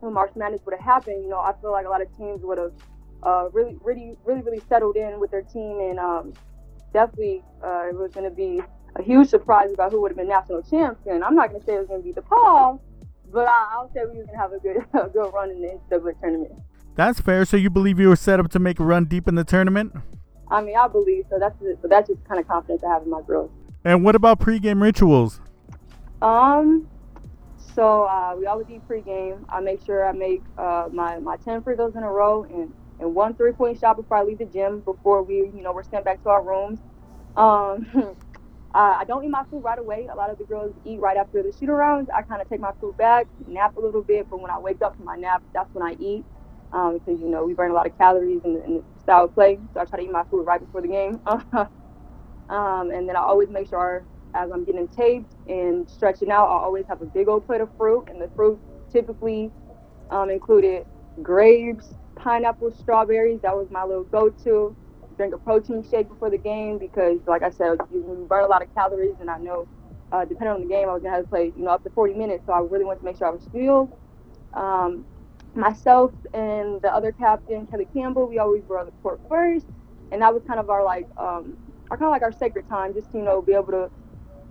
when 0.00 0.12
March 0.12 0.32
Madness 0.34 0.62
would 0.64 0.74
have 0.74 0.84
happened, 0.84 1.22
you 1.22 1.30
know, 1.30 1.38
I 1.38 1.52
feel 1.60 1.70
like 1.70 1.86
a 1.86 1.88
lot 1.88 2.02
of 2.02 2.14
teams 2.16 2.42
would 2.42 2.58
have 2.58 2.72
uh, 3.22 3.48
really, 3.52 3.76
really, 3.82 4.16
really, 4.24 4.42
really 4.42 4.62
settled 4.68 4.96
in 4.96 5.20
with 5.20 5.30
their 5.30 5.42
team. 5.42 5.78
And 5.80 5.98
um, 6.00 6.32
definitely 6.92 7.42
uh, 7.62 7.88
it 7.88 7.94
was 7.94 8.10
going 8.12 8.28
to 8.28 8.34
be 8.34 8.60
a 8.96 9.02
huge 9.02 9.28
surprise 9.28 9.70
about 9.72 9.92
who 9.92 10.00
would 10.02 10.10
have 10.10 10.16
been 10.16 10.28
national 10.28 10.62
champion. 10.62 11.22
I'm 11.22 11.34
not 11.34 11.50
going 11.50 11.60
to 11.60 11.66
say 11.66 11.74
it 11.74 11.78
was 11.78 11.88
going 11.88 12.02
to 12.02 12.06
be 12.06 12.12
DePaul, 12.12 12.80
but 13.34 13.48
I, 13.48 13.82
will 13.82 13.90
say 13.92 14.00
we 14.06 14.24
gonna 14.24 14.38
have 14.38 14.52
a 14.52 14.60
good 14.60 14.76
a 14.94 15.08
good 15.08 15.30
run 15.34 15.50
in 15.50 15.60
the 15.60 15.78
NCAA 15.90 16.20
tournament. 16.20 16.52
That's 16.94 17.20
fair. 17.20 17.44
So 17.44 17.56
you 17.56 17.68
believe 17.68 17.98
you 17.98 18.08
were 18.08 18.16
set 18.16 18.38
up 18.38 18.50
to 18.52 18.60
make 18.60 18.78
a 18.78 18.84
run 18.84 19.06
deep 19.06 19.26
in 19.26 19.34
the 19.34 19.44
tournament? 19.44 19.92
I 20.48 20.62
mean, 20.62 20.76
I 20.76 20.86
believe 20.86 21.24
so. 21.28 21.38
That's 21.40 21.58
just, 21.60 21.82
so 21.82 21.88
that's 21.88 22.08
just 22.08 22.24
kind 22.26 22.40
of 22.40 22.46
confidence 22.46 22.84
I 22.84 22.92
have 22.92 23.02
in 23.02 23.10
my 23.10 23.20
girls. 23.22 23.50
And 23.84 24.04
what 24.04 24.14
about 24.14 24.38
pregame 24.38 24.80
rituals? 24.80 25.40
Um, 26.22 26.88
so 27.74 28.04
uh, 28.04 28.36
we 28.38 28.46
always 28.46 28.70
eat 28.70 28.86
pregame. 28.88 29.44
I 29.48 29.60
make 29.60 29.84
sure 29.84 30.06
I 30.06 30.12
make 30.12 30.42
uh, 30.56 30.88
my 30.92 31.18
my 31.18 31.36
ten 31.36 31.62
free 31.62 31.74
throws 31.74 31.96
in 31.96 32.04
a 32.04 32.10
row 32.10 32.44
and 32.44 32.72
and 33.00 33.14
one 33.14 33.34
three 33.34 33.52
point 33.52 33.80
shot 33.80 33.96
before 33.96 34.18
I 34.18 34.22
leave 34.22 34.38
the 34.38 34.44
gym. 34.44 34.80
Before 34.80 35.24
we, 35.24 35.34
you 35.34 35.62
know, 35.62 35.72
we're 35.72 35.82
sent 35.82 36.04
back 36.04 36.22
to 36.22 36.28
our 36.28 36.42
rooms. 36.42 36.78
Um, 37.36 38.14
Uh, 38.74 38.96
I 39.00 39.04
don't 39.06 39.24
eat 39.24 39.30
my 39.30 39.44
food 39.50 39.62
right 39.64 39.78
away. 39.78 40.08
A 40.12 40.16
lot 40.16 40.30
of 40.30 40.38
the 40.38 40.44
girls 40.44 40.74
eat 40.84 41.00
right 41.00 41.16
after 41.16 41.42
the 41.42 41.52
shoot 41.58 41.70
arounds. 41.70 42.08
I 42.14 42.22
kind 42.22 42.42
of 42.42 42.48
take 42.48 42.60
my 42.60 42.72
food 42.80 42.96
back, 42.98 43.28
nap 43.46 43.76
a 43.76 43.80
little 43.80 44.02
bit, 44.02 44.28
but 44.30 44.40
when 44.40 44.50
I 44.50 44.58
wake 44.60 44.82
up 44.82 44.96
from 44.96 45.06
my 45.06 45.16
nap, 45.16 45.44
that's 45.54 45.74
when 45.74 45.86
I 45.86 45.94
eat. 46.00 46.26
Um, 46.72 46.94
because 46.94 47.20
you 47.20 47.30
know 47.30 47.44
we 47.46 47.54
burn 47.54 47.70
a 47.70 47.74
lot 47.74 47.86
of 47.86 47.96
calories 47.98 48.42
in 48.44 48.54
the, 48.54 48.64
in 48.64 48.74
the 48.76 48.84
style 49.00 49.24
of 49.26 49.34
play, 49.34 49.58
so 49.74 49.80
I 49.80 49.86
try 49.86 50.00
to 50.00 50.04
eat 50.06 50.12
my 50.12 50.24
food 50.30 50.44
right 50.46 50.60
before 50.60 50.82
the 50.82 50.88
game. 50.88 51.20
um, 52.50 52.90
and 52.90 53.08
then 53.08 53.16
I 53.16 53.20
always 53.20 53.50
make 53.50 53.68
sure 53.68 54.06
as 54.34 54.50
I'm 54.52 54.64
getting 54.64 54.88
taped 54.88 55.34
and 55.48 55.88
stretching 55.88 56.30
out, 56.30 56.46
I 56.46 56.54
always 56.64 56.86
have 56.88 57.02
a 57.02 57.06
big 57.06 57.28
old 57.28 57.46
plate 57.46 57.60
of 57.62 57.70
fruit, 57.78 58.04
and 58.08 58.20
the 58.20 58.30
fruit 58.36 58.60
typically 58.92 59.52
um, 60.10 60.30
included 60.30 60.84
grapes, 61.22 61.94
pineapple, 62.16 62.72
strawberries. 62.72 63.40
That 63.42 63.56
was 63.56 63.68
my 63.70 63.84
little 63.84 64.04
go-to 64.04 64.76
drink 65.16 65.34
a 65.34 65.38
protein 65.38 65.84
shake 65.88 66.08
before 66.08 66.30
the 66.30 66.38
game 66.38 66.78
because, 66.78 67.18
like 67.26 67.42
I 67.42 67.50
said, 67.50 67.78
you 67.92 68.26
burn 68.28 68.44
a 68.44 68.46
lot 68.46 68.62
of 68.62 68.74
calories, 68.74 69.16
and 69.20 69.30
I 69.30 69.38
know 69.38 69.66
uh, 70.12 70.24
depending 70.24 70.54
on 70.54 70.60
the 70.60 70.68
game, 70.68 70.88
I 70.88 70.92
was 70.92 71.02
gonna 71.02 71.16
have 71.16 71.24
to 71.24 71.28
play, 71.28 71.52
you 71.56 71.64
know, 71.64 71.70
up 71.70 71.82
to 71.82 71.90
40 71.90 72.14
minutes. 72.14 72.44
So 72.46 72.52
I 72.52 72.60
really 72.60 72.84
wanted 72.84 73.00
to 73.00 73.04
make 73.04 73.18
sure 73.18 73.26
I 73.26 73.30
was 73.30 73.46
fueled. 73.50 73.92
Um, 74.52 75.04
myself 75.54 76.12
and 76.32 76.80
the 76.82 76.92
other 76.92 77.10
captain, 77.10 77.66
Kelly 77.66 77.88
Campbell, 77.92 78.28
we 78.28 78.38
always 78.38 78.62
were 78.64 78.78
on 78.78 78.86
the 78.86 78.92
court 79.02 79.20
first, 79.28 79.66
and 80.12 80.22
that 80.22 80.32
was 80.32 80.42
kind 80.46 80.60
of 80.60 80.70
our 80.70 80.84
like, 80.84 81.08
um, 81.16 81.56
our 81.90 81.96
kind 81.96 82.04
of 82.06 82.10
like 82.10 82.22
our 82.22 82.32
sacred 82.32 82.68
time, 82.68 82.94
just 82.94 83.10
to, 83.12 83.18
you 83.18 83.24
know, 83.24 83.42
be 83.42 83.52
able 83.54 83.72
to 83.72 83.90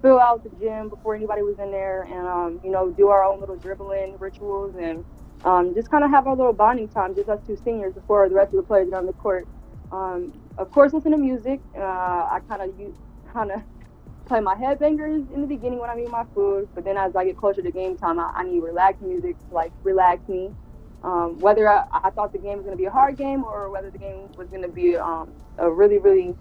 fill 0.02 0.20
out 0.20 0.44
the 0.44 0.50
gym 0.60 0.90
before 0.90 1.16
anybody 1.16 1.42
was 1.44 1.58
in 1.60 1.72
there, 1.72 2.04
and 2.04 2.28
um, 2.28 2.60
you 2.64 2.72
know, 2.72 2.90
do 2.92 3.08
our 3.08 3.24
own 3.24 3.40
little 3.40 3.56
dribbling 3.56 4.18
rituals 4.20 4.76
and. 4.80 5.06
Um, 5.46 5.76
just 5.76 5.92
kind 5.92 6.06
of 6.06 6.12
have 6.12 6.26
our 6.26 6.38
little 6.38 6.54
bonding 6.54 6.88
time, 6.88 7.16
just 7.16 7.28
us 7.28 7.42
two 7.46 7.58
seniors 7.66 7.94
before 7.94 8.30
the 8.30 8.36
rest 8.36 8.54
of 8.54 8.58
the 8.58 8.64
players 8.64 8.90
get 8.90 8.96
on 8.98 9.06
the 9.06 9.12
court. 9.12 9.46
Um, 9.92 10.32
of 10.58 10.72
course, 10.72 10.94
listen 10.94 11.12
to 11.12 11.18
music. 11.18 11.60
Uh, 11.76 11.82
I 11.82 12.40
kind 12.48 12.62
of 12.62 12.72
kind 13.32 13.52
of 13.52 13.62
play 14.26 14.40
my 14.40 14.56
headbangers 14.56 15.32
in 15.34 15.42
the 15.42 15.48
beginning 15.48 15.80
when 15.80 15.90
I'm 15.90 16.00
eating 16.00 16.12
my 16.12 16.26
food, 16.34 16.70
but 16.76 16.84
then 16.84 16.98
as 16.98 17.16
I 17.16 17.26
get 17.26 17.38
closer 17.38 17.62
to 17.62 17.72
game 17.72 17.98
time, 17.98 18.20
I, 18.20 18.32
I 18.36 18.44
need 18.44 18.62
relaxed 18.62 19.02
music 19.02 19.38
to 19.48 19.54
like 19.54 19.72
relax 19.84 20.28
me. 20.30 20.52
Um, 21.04 21.38
whether 21.40 21.68
I, 21.68 21.86
I, 21.92 22.12
thought 22.12 22.32
the 22.32 22.38
game 22.38 22.56
was 22.56 22.66
going 22.66 22.78
to 22.78 22.82
be 22.82 22.86
a 22.86 22.92
hard 22.92 23.18
game 23.18 23.44
or 23.44 23.70
whether 23.70 23.90
the 23.90 23.98
game 23.98 24.32
was 24.38 24.48
going 24.48 24.62
to 24.62 24.70
be 24.70 24.96
um, 24.96 25.34
a 25.58 25.70
really, 25.70 25.98
really, 25.98 26.34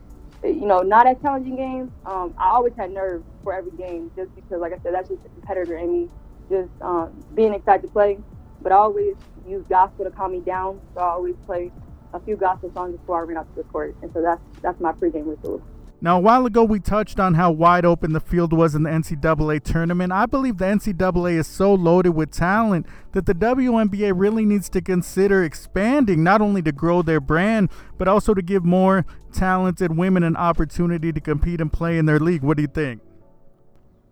you 0.45 0.67
know, 0.67 0.83
not 0.83 1.05
as 1.09 1.17
challenging 1.21 1.57
game, 1.57 1.93
um, 2.07 2.33
I 2.39 2.51
always 2.51 2.73
had 2.77 2.93
nerves 2.93 3.25
for 3.43 3.53
every 3.53 3.73
game 3.73 4.13
just 4.15 4.33
because, 4.37 4.61
like 4.61 4.73
I 4.73 4.79
said, 4.85 4.95
that's 4.95 5.09
just 5.09 5.21
a 5.27 5.29
competitor 5.31 5.79
in 5.79 5.93
me, 5.93 6.09
just 6.49 6.71
um, 6.81 7.25
being 7.35 7.55
excited 7.55 7.83
to 7.83 7.89
play. 7.89 8.19
But 8.61 8.71
I 8.71 8.77
always 8.77 9.17
use 9.49 9.65
gospel 9.69 10.05
to 10.05 10.13
calm 10.13 10.31
me 10.31 10.39
down, 10.39 10.81
so 10.95 11.01
I 11.01 11.09
always 11.09 11.35
play 11.45 11.73
a 12.13 12.21
few 12.21 12.37
gospel 12.37 12.73
songs 12.73 12.97
before 12.99 13.21
I 13.21 13.23
ran 13.23 13.39
out 13.39 13.49
to 13.55 13.63
the 13.63 13.69
court, 13.69 13.97
and 14.03 14.13
so 14.13 14.23
that's 14.23 14.41
that's 14.61 14.81
my 14.81 14.93
pregame 14.93 15.27
ritual. 15.27 15.63
Now, 16.05 16.17
a 16.17 16.21
while 16.21 16.45
ago, 16.47 16.65
we 16.65 16.81
touched 16.81 17.21
on 17.21 17.35
how 17.35 17.53
wide 17.53 17.85
open 17.85 18.13
the 18.13 18.19
field 18.19 18.53
was 18.53 18.75
in 18.75 18.83
the 18.83 18.91
NCAA 18.91 19.63
tournament. 19.63 20.13
I 20.13 20.27
believe 20.27 20.59
the 20.59 20.65
NCAA 20.65 21.39
is 21.39 21.47
so 21.47 21.73
loaded 21.73 22.11
with 22.11 22.33
talent 22.33 22.87
that 23.13 23.27
the 23.27 23.35
WNBA 23.35 24.13
really 24.13 24.45
needs 24.45 24.69
to 24.71 24.81
consider 24.81 25.45
expanding, 25.45 26.25
not 26.25 26.41
only 26.41 26.61
to 26.63 26.73
grow 26.73 27.03
their 27.03 27.21
brand, 27.21 27.71
but 27.99 28.09
also 28.09 28.35
to 28.35 28.43
give 28.43 28.65
more 28.65 29.07
talented 29.33 29.97
women 29.97 30.25
an 30.25 30.35
opportunity 30.37 31.13
to 31.13 31.21
compete 31.21 31.61
and 31.61 31.73
play 31.73 31.99
in 31.99 32.07
their 32.07 32.19
league. 32.19 32.43
What 32.43 32.57
do 32.57 32.63
you 32.63 32.69
think? 32.69 33.01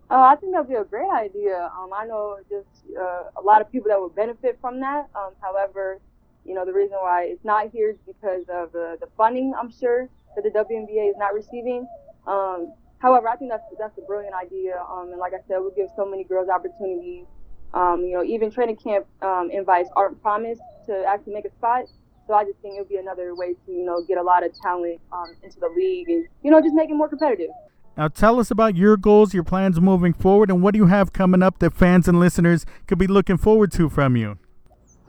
Oh, 0.09 0.21
I 0.21 0.37
think 0.37 0.53
that'd 0.53 0.69
be 0.69 0.75
a 0.75 0.85
great 0.85 1.09
idea. 1.09 1.71
Um, 1.77 1.89
I 1.93 2.05
know 2.05 2.37
just 2.49 2.67
uh, 2.97 3.23
a 3.37 3.41
lot 3.43 3.59
of 3.59 3.69
people 3.69 3.89
that 3.89 3.99
would 3.99 4.15
benefit 4.15 4.57
from 4.61 4.79
that. 4.79 5.09
Um, 5.13 5.33
however, 5.41 5.99
you 6.45 6.53
know, 6.53 6.65
the 6.65 6.73
reason 6.73 6.97
why 6.99 7.23
it's 7.23 7.43
not 7.45 7.69
here 7.71 7.91
is 7.91 7.97
because 8.05 8.43
of 8.49 8.71
the, 8.71 8.97
the 8.99 9.07
funding, 9.17 9.53
I'm 9.59 9.71
sure, 9.71 10.09
that 10.35 10.43
the 10.43 10.49
WNBA 10.49 11.09
is 11.09 11.15
not 11.17 11.33
receiving. 11.33 11.87
Um, 12.27 12.73
however, 12.99 13.29
I 13.29 13.35
think 13.35 13.51
that's 13.51 13.63
that's 13.79 13.97
a 13.97 14.01
brilliant 14.01 14.33
idea. 14.33 14.83
Um, 14.89 15.09
and 15.11 15.19
like 15.19 15.33
I 15.33 15.41
said, 15.47 15.57
we'll 15.59 15.71
give 15.71 15.89
so 15.95 16.05
many 16.05 16.23
girls 16.23 16.49
opportunities. 16.49 17.25
Um, 17.73 18.03
you 18.03 18.17
know, 18.17 18.23
even 18.23 18.51
training 18.51 18.77
camp 18.77 19.05
um, 19.21 19.49
invites 19.51 19.89
aren't 19.95 20.21
promised 20.21 20.61
to 20.87 21.03
actually 21.05 21.33
make 21.33 21.45
a 21.45 21.51
spot. 21.51 21.85
So 22.27 22.33
I 22.33 22.43
just 22.43 22.59
think 22.59 22.75
it 22.75 22.79
would 22.79 22.89
be 22.89 22.97
another 22.97 23.35
way 23.35 23.53
to, 23.65 23.71
you 23.71 23.83
know, 23.83 24.03
get 24.03 24.17
a 24.17 24.21
lot 24.21 24.45
of 24.45 24.51
talent 24.61 24.99
um, 25.11 25.35
into 25.43 25.59
the 25.59 25.67
league 25.67 26.09
and, 26.09 26.27
you 26.43 26.51
know, 26.51 26.61
just 26.61 26.73
make 26.73 26.89
it 26.89 26.93
more 26.93 27.09
competitive. 27.09 27.49
Now, 27.97 28.07
tell 28.07 28.39
us 28.39 28.51
about 28.51 28.75
your 28.75 28.95
goals, 28.95 29.33
your 29.33 29.43
plans 29.43 29.81
moving 29.81 30.13
forward, 30.13 30.49
and 30.49 30.61
what 30.61 30.73
do 30.73 30.77
you 30.79 30.87
have 30.87 31.11
coming 31.11 31.43
up 31.43 31.59
that 31.59 31.73
fans 31.73 32.07
and 32.07 32.19
listeners 32.19 32.65
could 32.87 32.97
be 32.97 33.07
looking 33.07 33.37
forward 33.37 33.71
to 33.73 33.89
from 33.89 34.15
you? 34.15 34.37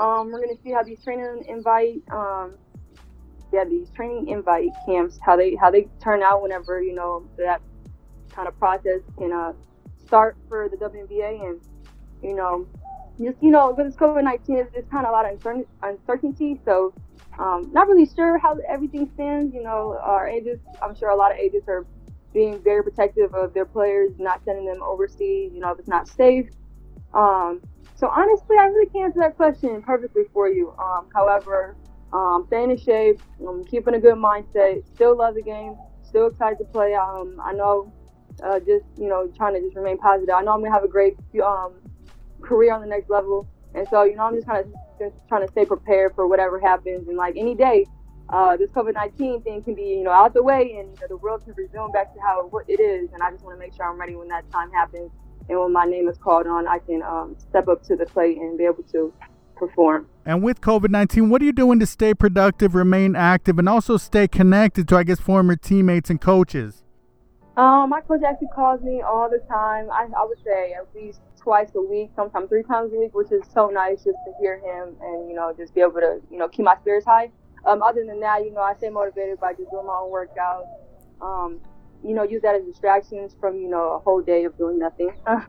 Um, 0.02 0.32
we're 0.32 0.40
gonna 0.40 0.60
see 0.64 0.72
how 0.72 0.82
these 0.82 1.00
training 1.04 1.44
invite, 1.46 2.02
um, 2.10 2.54
yeah, 3.52 3.64
these 3.64 3.88
training 3.90 4.28
invite 4.28 4.70
camps, 4.84 5.16
how 5.24 5.36
they 5.36 5.54
how 5.54 5.70
they 5.70 5.86
turn 6.02 6.24
out 6.24 6.42
whenever 6.42 6.82
you 6.82 6.92
know 6.92 7.24
that 7.38 7.60
kind 8.32 8.48
of 8.48 8.58
process 8.58 9.00
can 9.16 9.32
uh, 9.32 9.52
start 10.04 10.36
for 10.48 10.68
the 10.68 10.76
WNBA, 10.76 11.48
and 11.48 11.60
you 12.20 12.34
know, 12.34 12.66
just 13.22 13.40
you 13.40 13.52
know, 13.52 13.72
with 13.76 13.86
this 13.86 13.94
COVID 13.94 14.24
nineteen, 14.24 14.56
it's, 14.74 14.90
kind 14.90 15.06
of 15.06 15.10
a 15.10 15.12
lot 15.12 15.24
of 15.24 15.64
uncertainty. 15.84 16.60
So, 16.64 16.92
um, 17.38 17.70
not 17.72 17.86
really 17.86 18.06
sure 18.06 18.38
how 18.38 18.58
everything 18.68 19.08
stands. 19.14 19.54
You 19.54 19.62
know, 19.62 20.00
our 20.02 20.26
agents, 20.26 20.66
I'm 20.82 20.96
sure 20.96 21.10
a 21.10 21.16
lot 21.16 21.30
of 21.30 21.38
agents 21.38 21.68
are 21.68 21.86
being 22.34 22.60
very 22.60 22.82
protective 22.82 23.32
of 23.34 23.54
their 23.54 23.66
players, 23.66 24.10
not 24.18 24.44
sending 24.44 24.66
them 24.66 24.82
overseas, 24.82 25.52
you 25.54 25.60
know, 25.60 25.70
if 25.70 25.78
it's 25.78 25.86
not 25.86 26.08
safe. 26.08 26.48
Um, 27.14 27.60
so 28.02 28.08
honestly, 28.08 28.56
I 28.58 28.64
really 28.64 28.90
can't 28.90 29.04
answer 29.04 29.20
that 29.20 29.36
question 29.36 29.80
perfectly 29.80 30.24
for 30.32 30.48
you. 30.48 30.74
Um, 30.76 31.06
however, 31.14 31.76
um, 32.12 32.42
staying 32.48 32.72
in 32.72 32.76
shape, 32.76 33.22
um, 33.46 33.64
keeping 33.64 33.94
a 33.94 34.00
good 34.00 34.16
mindset, 34.16 34.84
still 34.92 35.16
love 35.16 35.36
the 35.36 35.42
game, 35.42 35.76
still 36.02 36.26
excited 36.26 36.58
to 36.58 36.64
play. 36.64 36.94
Um, 36.94 37.40
I 37.40 37.52
know, 37.52 37.92
uh, 38.42 38.58
just 38.58 38.86
you 38.98 39.08
know, 39.08 39.30
trying 39.36 39.54
to 39.54 39.60
just 39.60 39.76
remain 39.76 39.98
positive. 39.98 40.34
I 40.34 40.42
know 40.42 40.50
I'm 40.50 40.62
gonna 40.64 40.72
have 40.72 40.82
a 40.82 40.88
great 40.88 41.14
um, 41.44 41.74
career 42.42 42.74
on 42.74 42.80
the 42.80 42.88
next 42.88 43.08
level, 43.08 43.46
and 43.76 43.86
so 43.88 44.02
you 44.02 44.16
know, 44.16 44.24
I'm 44.24 44.34
just 44.34 44.48
kind 44.48 44.66
of 44.66 44.72
just 44.98 45.14
trying 45.28 45.46
to 45.46 45.52
stay 45.52 45.64
prepared 45.64 46.16
for 46.16 46.26
whatever 46.26 46.58
happens. 46.58 47.06
And 47.06 47.16
like 47.16 47.36
any 47.36 47.54
day, 47.54 47.86
uh, 48.30 48.56
this 48.56 48.72
COVID-19 48.72 49.44
thing 49.44 49.62
can 49.62 49.76
be 49.76 49.84
you 49.84 50.02
know 50.02 50.10
out 50.10 50.34
the 50.34 50.42
way, 50.42 50.74
and 50.80 50.88
you 50.88 50.98
know, 51.02 51.06
the 51.08 51.18
world 51.18 51.44
can 51.44 51.54
resume 51.54 51.92
back 51.92 52.12
to 52.14 52.20
how 52.20 52.50
it 52.66 52.80
is. 52.80 53.12
And 53.12 53.22
I 53.22 53.30
just 53.30 53.44
want 53.44 53.54
to 53.56 53.60
make 53.64 53.76
sure 53.76 53.88
I'm 53.88 54.00
ready 54.00 54.16
when 54.16 54.26
that 54.26 54.50
time 54.50 54.72
happens, 54.72 55.12
and 55.52 55.60
when 55.60 55.72
my 55.72 55.84
name 55.84 56.08
is 56.08 56.16
called 56.16 56.46
on, 56.46 56.66
I 56.66 56.78
can 56.78 57.02
um, 57.02 57.36
step 57.38 57.68
up 57.68 57.82
to 57.84 57.96
the 57.96 58.06
plate 58.06 58.38
and 58.38 58.56
be 58.56 58.64
able 58.64 58.82
to 58.92 59.12
perform. 59.54 60.08
And 60.24 60.42
with 60.42 60.60
COVID 60.60 60.90
19, 60.90 61.28
what 61.28 61.42
are 61.42 61.44
you 61.44 61.52
doing 61.52 61.78
to 61.80 61.86
stay 61.86 62.14
productive, 62.14 62.74
remain 62.74 63.14
active, 63.14 63.58
and 63.58 63.68
also 63.68 63.96
stay 63.96 64.26
connected 64.26 64.88
to, 64.88 64.96
I 64.96 65.04
guess, 65.04 65.20
former 65.20 65.56
teammates 65.56 66.10
and 66.10 66.20
coaches? 66.20 66.84
Um, 67.56 67.90
my 67.90 68.00
coach 68.00 68.22
actually 68.26 68.48
calls 68.54 68.80
me 68.80 69.02
all 69.02 69.28
the 69.28 69.40
time. 69.46 69.90
I, 69.90 70.08
I 70.16 70.24
would 70.24 70.38
say 70.42 70.72
at 70.72 70.88
least 70.94 71.20
twice 71.36 71.68
a 71.74 71.82
week, 71.82 72.10
sometimes 72.16 72.48
three 72.48 72.62
times 72.62 72.92
a 72.94 72.98
week, 72.98 73.14
which 73.14 73.30
is 73.30 73.42
so 73.52 73.68
nice 73.68 74.04
just 74.04 74.16
to 74.24 74.32
hear 74.40 74.56
him 74.58 74.96
and, 75.02 75.28
you 75.28 75.34
know, 75.34 75.52
just 75.54 75.74
be 75.74 75.82
able 75.82 76.00
to, 76.00 76.20
you 76.30 76.38
know, 76.38 76.48
keep 76.48 76.64
my 76.64 76.76
spirits 76.80 77.04
high. 77.04 77.30
Um, 77.66 77.82
other 77.82 78.06
than 78.06 78.20
that, 78.20 78.44
you 78.44 78.52
know, 78.52 78.62
I 78.62 78.74
stay 78.74 78.88
motivated 78.88 79.38
by 79.38 79.52
just 79.52 79.70
doing 79.70 79.86
my 79.86 79.92
own 79.92 80.10
workouts. 80.10 80.66
Um, 81.20 81.60
you 82.04 82.14
know, 82.14 82.22
use 82.22 82.42
that 82.42 82.54
as 82.54 82.64
distractions 82.64 83.34
from, 83.40 83.56
you 83.56 83.68
know, 83.68 83.92
a 83.92 83.98
whole 83.98 84.22
day 84.22 84.44
of 84.44 84.56
doing 84.58 84.78
nothing. 84.78 85.10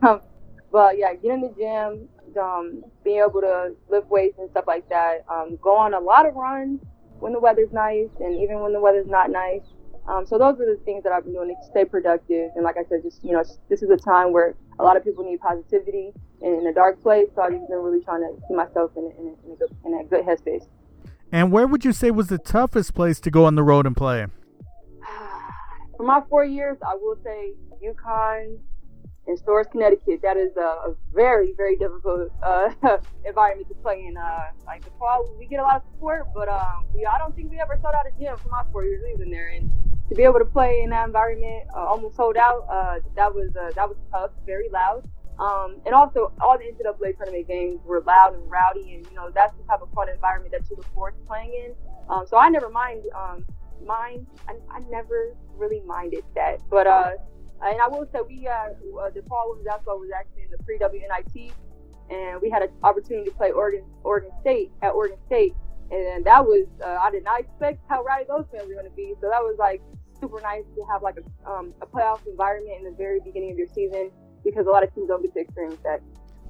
but 0.72 0.98
yeah, 0.98 1.14
get 1.14 1.32
in 1.32 1.40
the 1.40 1.54
gym, 1.56 2.08
um, 2.40 2.84
being 3.04 3.18
able 3.20 3.40
to 3.40 3.74
lift 3.88 4.08
weights 4.08 4.38
and 4.38 4.50
stuff 4.50 4.64
like 4.66 4.88
that. 4.88 5.24
Um, 5.28 5.58
go 5.62 5.76
on 5.76 5.94
a 5.94 6.00
lot 6.00 6.26
of 6.26 6.34
runs 6.34 6.80
when 7.20 7.32
the 7.32 7.40
weather's 7.40 7.72
nice 7.72 8.10
and 8.20 8.34
even 8.40 8.60
when 8.60 8.72
the 8.72 8.80
weather's 8.80 9.06
not 9.06 9.30
nice. 9.30 9.62
Um, 10.06 10.26
so 10.26 10.36
those 10.36 10.60
are 10.60 10.66
the 10.66 10.78
things 10.84 11.02
that 11.04 11.12
I've 11.12 11.24
been 11.24 11.32
doing 11.32 11.48
to 11.48 11.70
stay 11.70 11.84
productive. 11.84 12.50
And 12.54 12.64
like 12.64 12.76
I 12.76 12.84
said, 12.88 13.02
just 13.02 13.24
you 13.24 13.32
know, 13.32 13.42
this 13.70 13.82
is 13.82 13.90
a 13.90 13.96
time 13.96 14.32
where 14.32 14.54
a 14.78 14.82
lot 14.82 14.96
of 14.96 15.04
people 15.04 15.24
need 15.24 15.40
positivity 15.40 16.12
in, 16.42 16.54
in 16.54 16.66
a 16.66 16.74
dark 16.74 17.02
place. 17.02 17.28
So 17.34 17.42
I've 17.42 17.52
just 17.52 17.68
been 17.68 17.78
really 17.78 18.04
trying 18.04 18.20
to 18.20 18.34
keep 18.46 18.56
myself 18.56 18.90
in, 18.96 19.10
in, 19.18 19.36
in, 19.46 19.56
a, 19.60 19.86
in 19.86 20.00
a 20.00 20.04
good 20.04 20.24
headspace. 20.24 20.66
And 21.32 21.50
where 21.50 21.66
would 21.66 21.84
you 21.84 21.92
say 21.92 22.10
was 22.10 22.28
the 22.28 22.38
toughest 22.38 22.94
place 22.94 23.18
to 23.20 23.30
go 23.30 23.44
on 23.44 23.54
the 23.54 23.62
road 23.62 23.86
and 23.86 23.96
play? 23.96 24.26
For 26.04 26.08
my 26.08 26.20
four 26.28 26.44
years, 26.44 26.76
I 26.86 26.96
will 26.96 27.16
say 27.24 27.54
UConn, 27.82 28.58
in 29.26 29.38
Storrs, 29.38 29.66
Connecticut. 29.72 30.20
That 30.20 30.36
is 30.36 30.54
a, 30.54 30.60
a 30.60 30.94
very, 31.14 31.54
very 31.56 31.78
difficult 31.78 32.28
uh, 32.42 32.68
environment 33.24 33.68
to 33.68 33.74
play 33.76 34.04
in. 34.06 34.14
Uh, 34.14 34.50
like 34.66 34.84
DePaul, 34.84 35.38
we 35.38 35.46
get 35.46 35.60
a 35.60 35.62
lot 35.62 35.76
of 35.76 35.82
support, 35.94 36.26
but 36.34 36.46
um, 36.50 36.84
we, 36.94 37.06
I 37.06 37.16
don't 37.16 37.34
think 37.34 37.50
we 37.50 37.58
ever 37.58 37.78
sold 37.80 37.94
out 37.94 38.04
a 38.04 38.10
gym 38.22 38.36
for 38.36 38.50
my 38.50 38.64
four 38.70 38.84
years 38.84 39.02
living 39.02 39.32
there. 39.32 39.48
And 39.48 39.70
to 40.10 40.14
be 40.14 40.24
able 40.24 40.40
to 40.40 40.44
play 40.44 40.82
in 40.82 40.90
that 40.90 41.06
environment, 41.06 41.68
uh, 41.74 41.86
almost 41.86 42.16
sold 42.16 42.36
out, 42.36 42.66
uh, 42.70 42.98
that 43.16 43.34
was 43.34 43.56
uh, 43.56 43.70
that 43.74 43.88
was 43.88 43.96
tough, 44.12 44.32
very 44.44 44.68
loud. 44.68 45.08
Um, 45.38 45.80
and 45.86 45.94
also, 45.94 46.34
all 46.38 46.58
the 46.58 46.64
NCAA 46.64 47.16
tournament 47.16 47.48
games 47.48 47.80
were 47.82 48.02
loud 48.02 48.34
and 48.34 48.50
rowdy, 48.50 48.92
and 48.92 49.06
you 49.06 49.16
know 49.16 49.30
that's 49.34 49.56
the 49.56 49.64
type 49.64 49.80
of 49.80 49.88
fun 49.94 50.10
environment 50.10 50.52
that 50.52 50.68
you 50.68 50.76
look 50.76 50.92
forward 50.92 51.14
to 51.18 51.26
playing 51.26 51.54
in. 51.54 51.74
Um, 52.10 52.26
so 52.28 52.36
I 52.36 52.50
never 52.50 52.68
mind, 52.68 53.04
um, 53.16 53.46
mind. 53.84 54.26
I, 54.48 54.54
I 54.70 54.80
never 54.90 55.34
really 55.56 55.80
minded 55.86 56.24
that, 56.34 56.60
but 56.70 56.86
uh, 56.86 57.10
and 57.62 57.80
I 57.80 57.88
will 57.88 58.06
say 58.12 58.20
we 58.26 58.46
uh, 58.46 58.52
uh 58.52 59.10
DePaul 59.10 59.50
women's 59.50 59.66
basketball 59.66 59.98
was 59.98 60.10
actually 60.16 60.44
in 60.44 60.50
the 60.50 60.62
pre 60.64 60.78
WNIT, 60.78 61.52
and 62.10 62.40
we 62.40 62.50
had 62.50 62.62
an 62.62 62.70
opportunity 62.82 63.30
to 63.30 63.36
play 63.36 63.52
Oregon 63.52 63.84
Oregon 64.02 64.30
State 64.40 64.72
at 64.82 64.90
Oregon 64.90 65.18
State, 65.26 65.54
and 65.90 66.24
that 66.24 66.44
was 66.44 66.66
uh, 66.84 66.98
I 67.00 67.10
did 67.10 67.24
not 67.24 67.40
expect 67.40 67.80
how 67.88 68.02
rowdy 68.02 68.24
those 68.28 68.46
fans 68.52 68.68
were 68.68 68.74
going 68.74 68.90
to 68.90 68.96
be. 68.96 69.14
So 69.20 69.28
that 69.30 69.40
was 69.40 69.56
like 69.58 69.80
super 70.20 70.40
nice 70.40 70.64
to 70.76 70.84
have 70.90 71.02
like 71.02 71.16
a 71.16 71.50
um, 71.50 71.74
a 71.80 71.86
playoff 71.86 72.26
environment 72.26 72.78
in 72.78 72.84
the 72.84 72.96
very 72.96 73.20
beginning 73.20 73.52
of 73.52 73.58
your 73.58 73.68
season 73.68 74.10
because 74.44 74.66
a 74.66 74.70
lot 74.70 74.82
of 74.82 74.94
teams 74.94 75.08
don't 75.08 75.22
get 75.22 75.32
to 75.34 75.40
experience 75.40 75.80
that. 75.84 76.00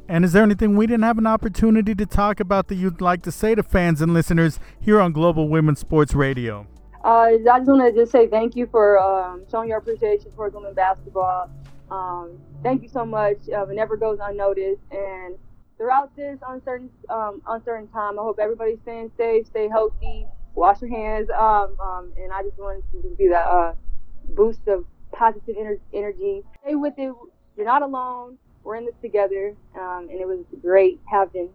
And 0.09 0.25
is 0.25 0.33
there 0.33 0.43
anything 0.43 0.77
we 0.77 0.87
didn't 0.87 1.05
have 1.05 1.17
an 1.17 1.27
opportunity 1.27 1.95
to 1.95 2.05
talk 2.05 2.39
about 2.39 2.69
that 2.69 2.75
you'd 2.75 3.01
like 3.01 3.23
to 3.23 3.33
say 3.33 3.55
to 3.55 3.63
fans 3.63 4.03
and 4.03 4.13
listeners 4.13 4.61
here 4.79 5.01
on 5.01 5.13
Global 5.13 5.49
Women's 5.49 5.81
Sports 5.81 6.15
Radio? 6.15 6.67
Uh, 7.05 7.29
I 7.51 7.59
just 7.59 7.69
want 7.69 7.83
to 7.95 8.01
just 8.01 8.13
say 8.13 8.27
thank 8.29 8.57
you 8.57 8.67
for 8.67 8.99
um, 8.99 9.45
showing 9.51 9.69
your 9.69 9.79
appreciation 9.79 10.33
for 10.35 10.49
women 10.49 10.75
basketball. 10.75 11.51
Um, 11.91 12.39
thank 12.63 12.83
you 12.83 12.89
so 12.89 13.05
much. 13.05 13.37
Uh, 13.53 13.67
it 13.67 13.75
never 13.77 13.97
goes 13.99 14.19
unnoticed. 14.23 14.81
And 14.91 15.37
throughout 15.77 16.17
this 16.17 16.39
uncertain 16.49 16.91
um, 17.11 17.43
uncertain 17.47 17.89
time, 17.89 18.19
I 18.19 18.23
hope 18.23 18.39
everybody's 18.41 18.81
staying 18.83 19.13
safe, 19.19 19.47
stay 19.49 19.69
healthy, 19.69 20.27
wash 20.55 20.81
your 20.81 20.91
hands. 20.91 21.29
Um, 21.31 21.77
um, 21.79 22.13
and 22.23 22.33
I 22.33 22.43
just 22.43 22.59
wanted 22.59 22.85
to 22.93 23.15
be 23.19 23.29
that 23.29 23.47
uh, 23.47 23.75
boost 24.31 24.67
of 24.67 24.85
positive 25.13 25.57
ener- 25.57 25.81
energy. 25.93 26.43
Stay 26.63 26.75
with 26.75 26.95
it. 26.97 27.15
You're 27.57 27.67
not 27.67 27.83
alone. 27.83 28.39
We're 28.63 28.77
in 28.77 28.87
this 28.87 28.95
together. 29.03 29.55
Um, 29.79 30.09
and 30.11 30.19
it 30.21 30.27
was 30.27 30.47
great 30.63 31.01
having 31.07 31.51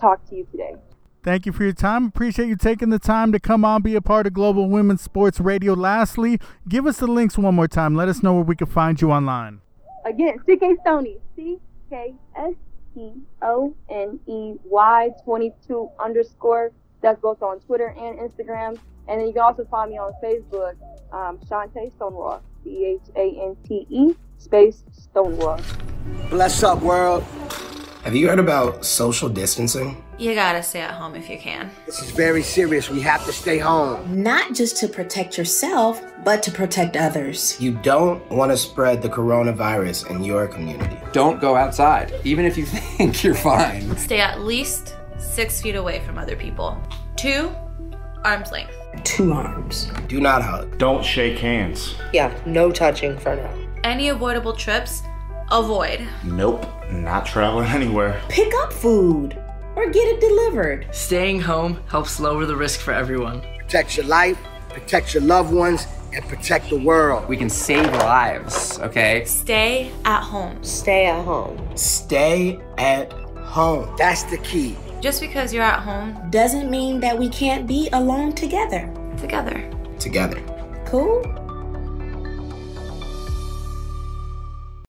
talked 0.00 0.28
to 0.30 0.36
you 0.36 0.48
today. 0.50 0.74
Thank 1.22 1.44
you 1.44 1.52
for 1.52 1.64
your 1.64 1.74
time. 1.74 2.06
Appreciate 2.06 2.48
you 2.48 2.56
taking 2.56 2.88
the 2.88 2.98
time 2.98 3.30
to 3.32 3.40
come 3.40 3.62
on, 3.62 3.82
be 3.82 3.94
a 3.94 4.00
part 4.00 4.26
of 4.26 4.32
Global 4.32 4.70
Women's 4.70 5.02
Sports 5.02 5.38
Radio. 5.38 5.74
Lastly, 5.74 6.40
give 6.66 6.86
us 6.86 6.98
the 6.98 7.06
links 7.06 7.36
one 7.36 7.54
more 7.54 7.68
time. 7.68 7.94
Let 7.94 8.08
us 8.08 8.22
know 8.22 8.34
where 8.34 8.44
we 8.44 8.56
can 8.56 8.66
find 8.66 9.00
you 9.00 9.10
online. 9.10 9.60
Again, 10.06 10.38
CK 10.38 10.80
Stoney, 10.80 11.18
C 11.36 11.58
K 11.90 12.14
S 12.34 12.54
T 12.94 13.12
O 13.42 13.74
N 13.90 14.18
E 14.26 14.54
Y 14.64 15.10
22 15.24 15.90
underscore. 15.98 16.72
That's 17.02 17.20
both 17.20 17.42
on 17.42 17.60
Twitter 17.60 17.88
and 17.98 18.18
Instagram. 18.18 18.78
And 19.06 19.20
then 19.20 19.26
you 19.26 19.34
can 19.34 19.42
also 19.42 19.66
find 19.70 19.90
me 19.90 19.98
on 19.98 20.12
Facebook, 20.22 20.76
um, 21.12 21.38
Chanté 21.50 21.92
Stonewall, 21.96 22.42
C 22.64 22.98
H 22.98 23.10
A 23.16 23.48
N 23.48 23.56
T 23.68 23.86
E 23.90 24.14
space 24.38 24.84
Stonewall. 24.90 25.60
Bless 26.30 26.62
up, 26.62 26.80
world. 26.80 27.24
Have 28.04 28.16
you 28.16 28.26
heard 28.28 28.38
about 28.38 28.86
social 28.86 29.28
distancing? 29.28 30.02
You 30.20 30.34
gotta 30.34 30.62
stay 30.62 30.82
at 30.82 30.90
home 30.90 31.14
if 31.14 31.30
you 31.30 31.38
can. 31.38 31.70
This 31.86 32.02
is 32.02 32.10
very 32.10 32.42
serious. 32.42 32.90
We 32.90 33.00
have 33.00 33.24
to 33.24 33.32
stay 33.32 33.56
home. 33.56 34.22
Not 34.22 34.52
just 34.54 34.76
to 34.80 34.86
protect 34.86 35.38
yourself, 35.38 36.02
but 36.22 36.42
to 36.42 36.50
protect 36.50 36.94
others. 36.94 37.58
You 37.58 37.72
don't 37.72 38.30
want 38.30 38.50
to 38.50 38.56
spread 38.58 39.00
the 39.00 39.08
coronavirus 39.08 40.10
in 40.10 40.22
your 40.22 40.46
community. 40.46 40.98
Don't 41.12 41.40
go 41.40 41.56
outside, 41.56 42.12
even 42.22 42.44
if 42.44 42.58
you 42.58 42.66
think 42.98 43.24
you're 43.24 43.34
fine. 43.34 43.96
Stay 43.96 44.20
at 44.20 44.42
least 44.42 44.94
six 45.16 45.62
feet 45.62 45.74
away 45.74 46.00
from 46.00 46.18
other 46.18 46.36
people. 46.36 46.78
Two, 47.16 47.50
arm's 48.22 48.52
length. 48.52 48.76
Two 49.04 49.32
arms. 49.32 49.90
Do 50.06 50.20
not 50.20 50.42
hug. 50.42 50.76
Don't 50.76 51.02
shake 51.02 51.38
hands. 51.38 51.94
Yeah, 52.12 52.30
no 52.44 52.70
touching 52.70 53.16
for 53.16 53.36
now. 53.36 53.54
Any 53.84 54.10
avoidable 54.10 54.52
trips, 54.52 55.02
avoid. 55.50 56.06
Nope, 56.24 56.66
not 56.90 57.24
traveling 57.24 57.68
anywhere. 57.70 58.20
Pick 58.28 58.52
up 58.56 58.70
food 58.70 59.42
or 59.80 59.90
get 59.90 60.06
it 60.08 60.20
delivered. 60.20 60.86
Staying 60.92 61.40
home 61.40 61.80
helps 61.88 62.20
lower 62.20 62.44
the 62.44 62.56
risk 62.56 62.80
for 62.80 62.92
everyone. 62.92 63.40
Protect 63.58 63.96
your 63.96 64.06
life, 64.06 64.38
protect 64.68 65.14
your 65.14 65.22
loved 65.22 65.52
ones, 65.52 65.86
and 66.12 66.24
protect 66.28 66.68
the 66.68 66.78
world. 66.78 67.28
We 67.28 67.36
can 67.36 67.48
save 67.48 67.90
lives, 67.92 68.78
okay? 68.80 69.24
Stay 69.24 69.90
at 70.04 70.20
home. 70.22 70.62
Stay 70.62 71.06
at 71.06 71.24
home. 71.24 71.76
Stay 71.76 72.60
at 72.76 73.12
home. 73.12 73.94
That's 73.96 74.24
the 74.24 74.38
key. 74.38 74.76
Just 75.00 75.20
because 75.20 75.54
you're 75.54 75.62
at 75.62 75.80
home 75.80 76.30
doesn't 76.30 76.70
mean 76.70 77.00
that 77.00 77.18
we 77.18 77.30
can't 77.30 77.66
be 77.66 77.88
alone 77.92 78.34
together. 78.34 78.92
Together. 79.18 79.70
Together. 79.98 80.42
Cool? 80.84 81.22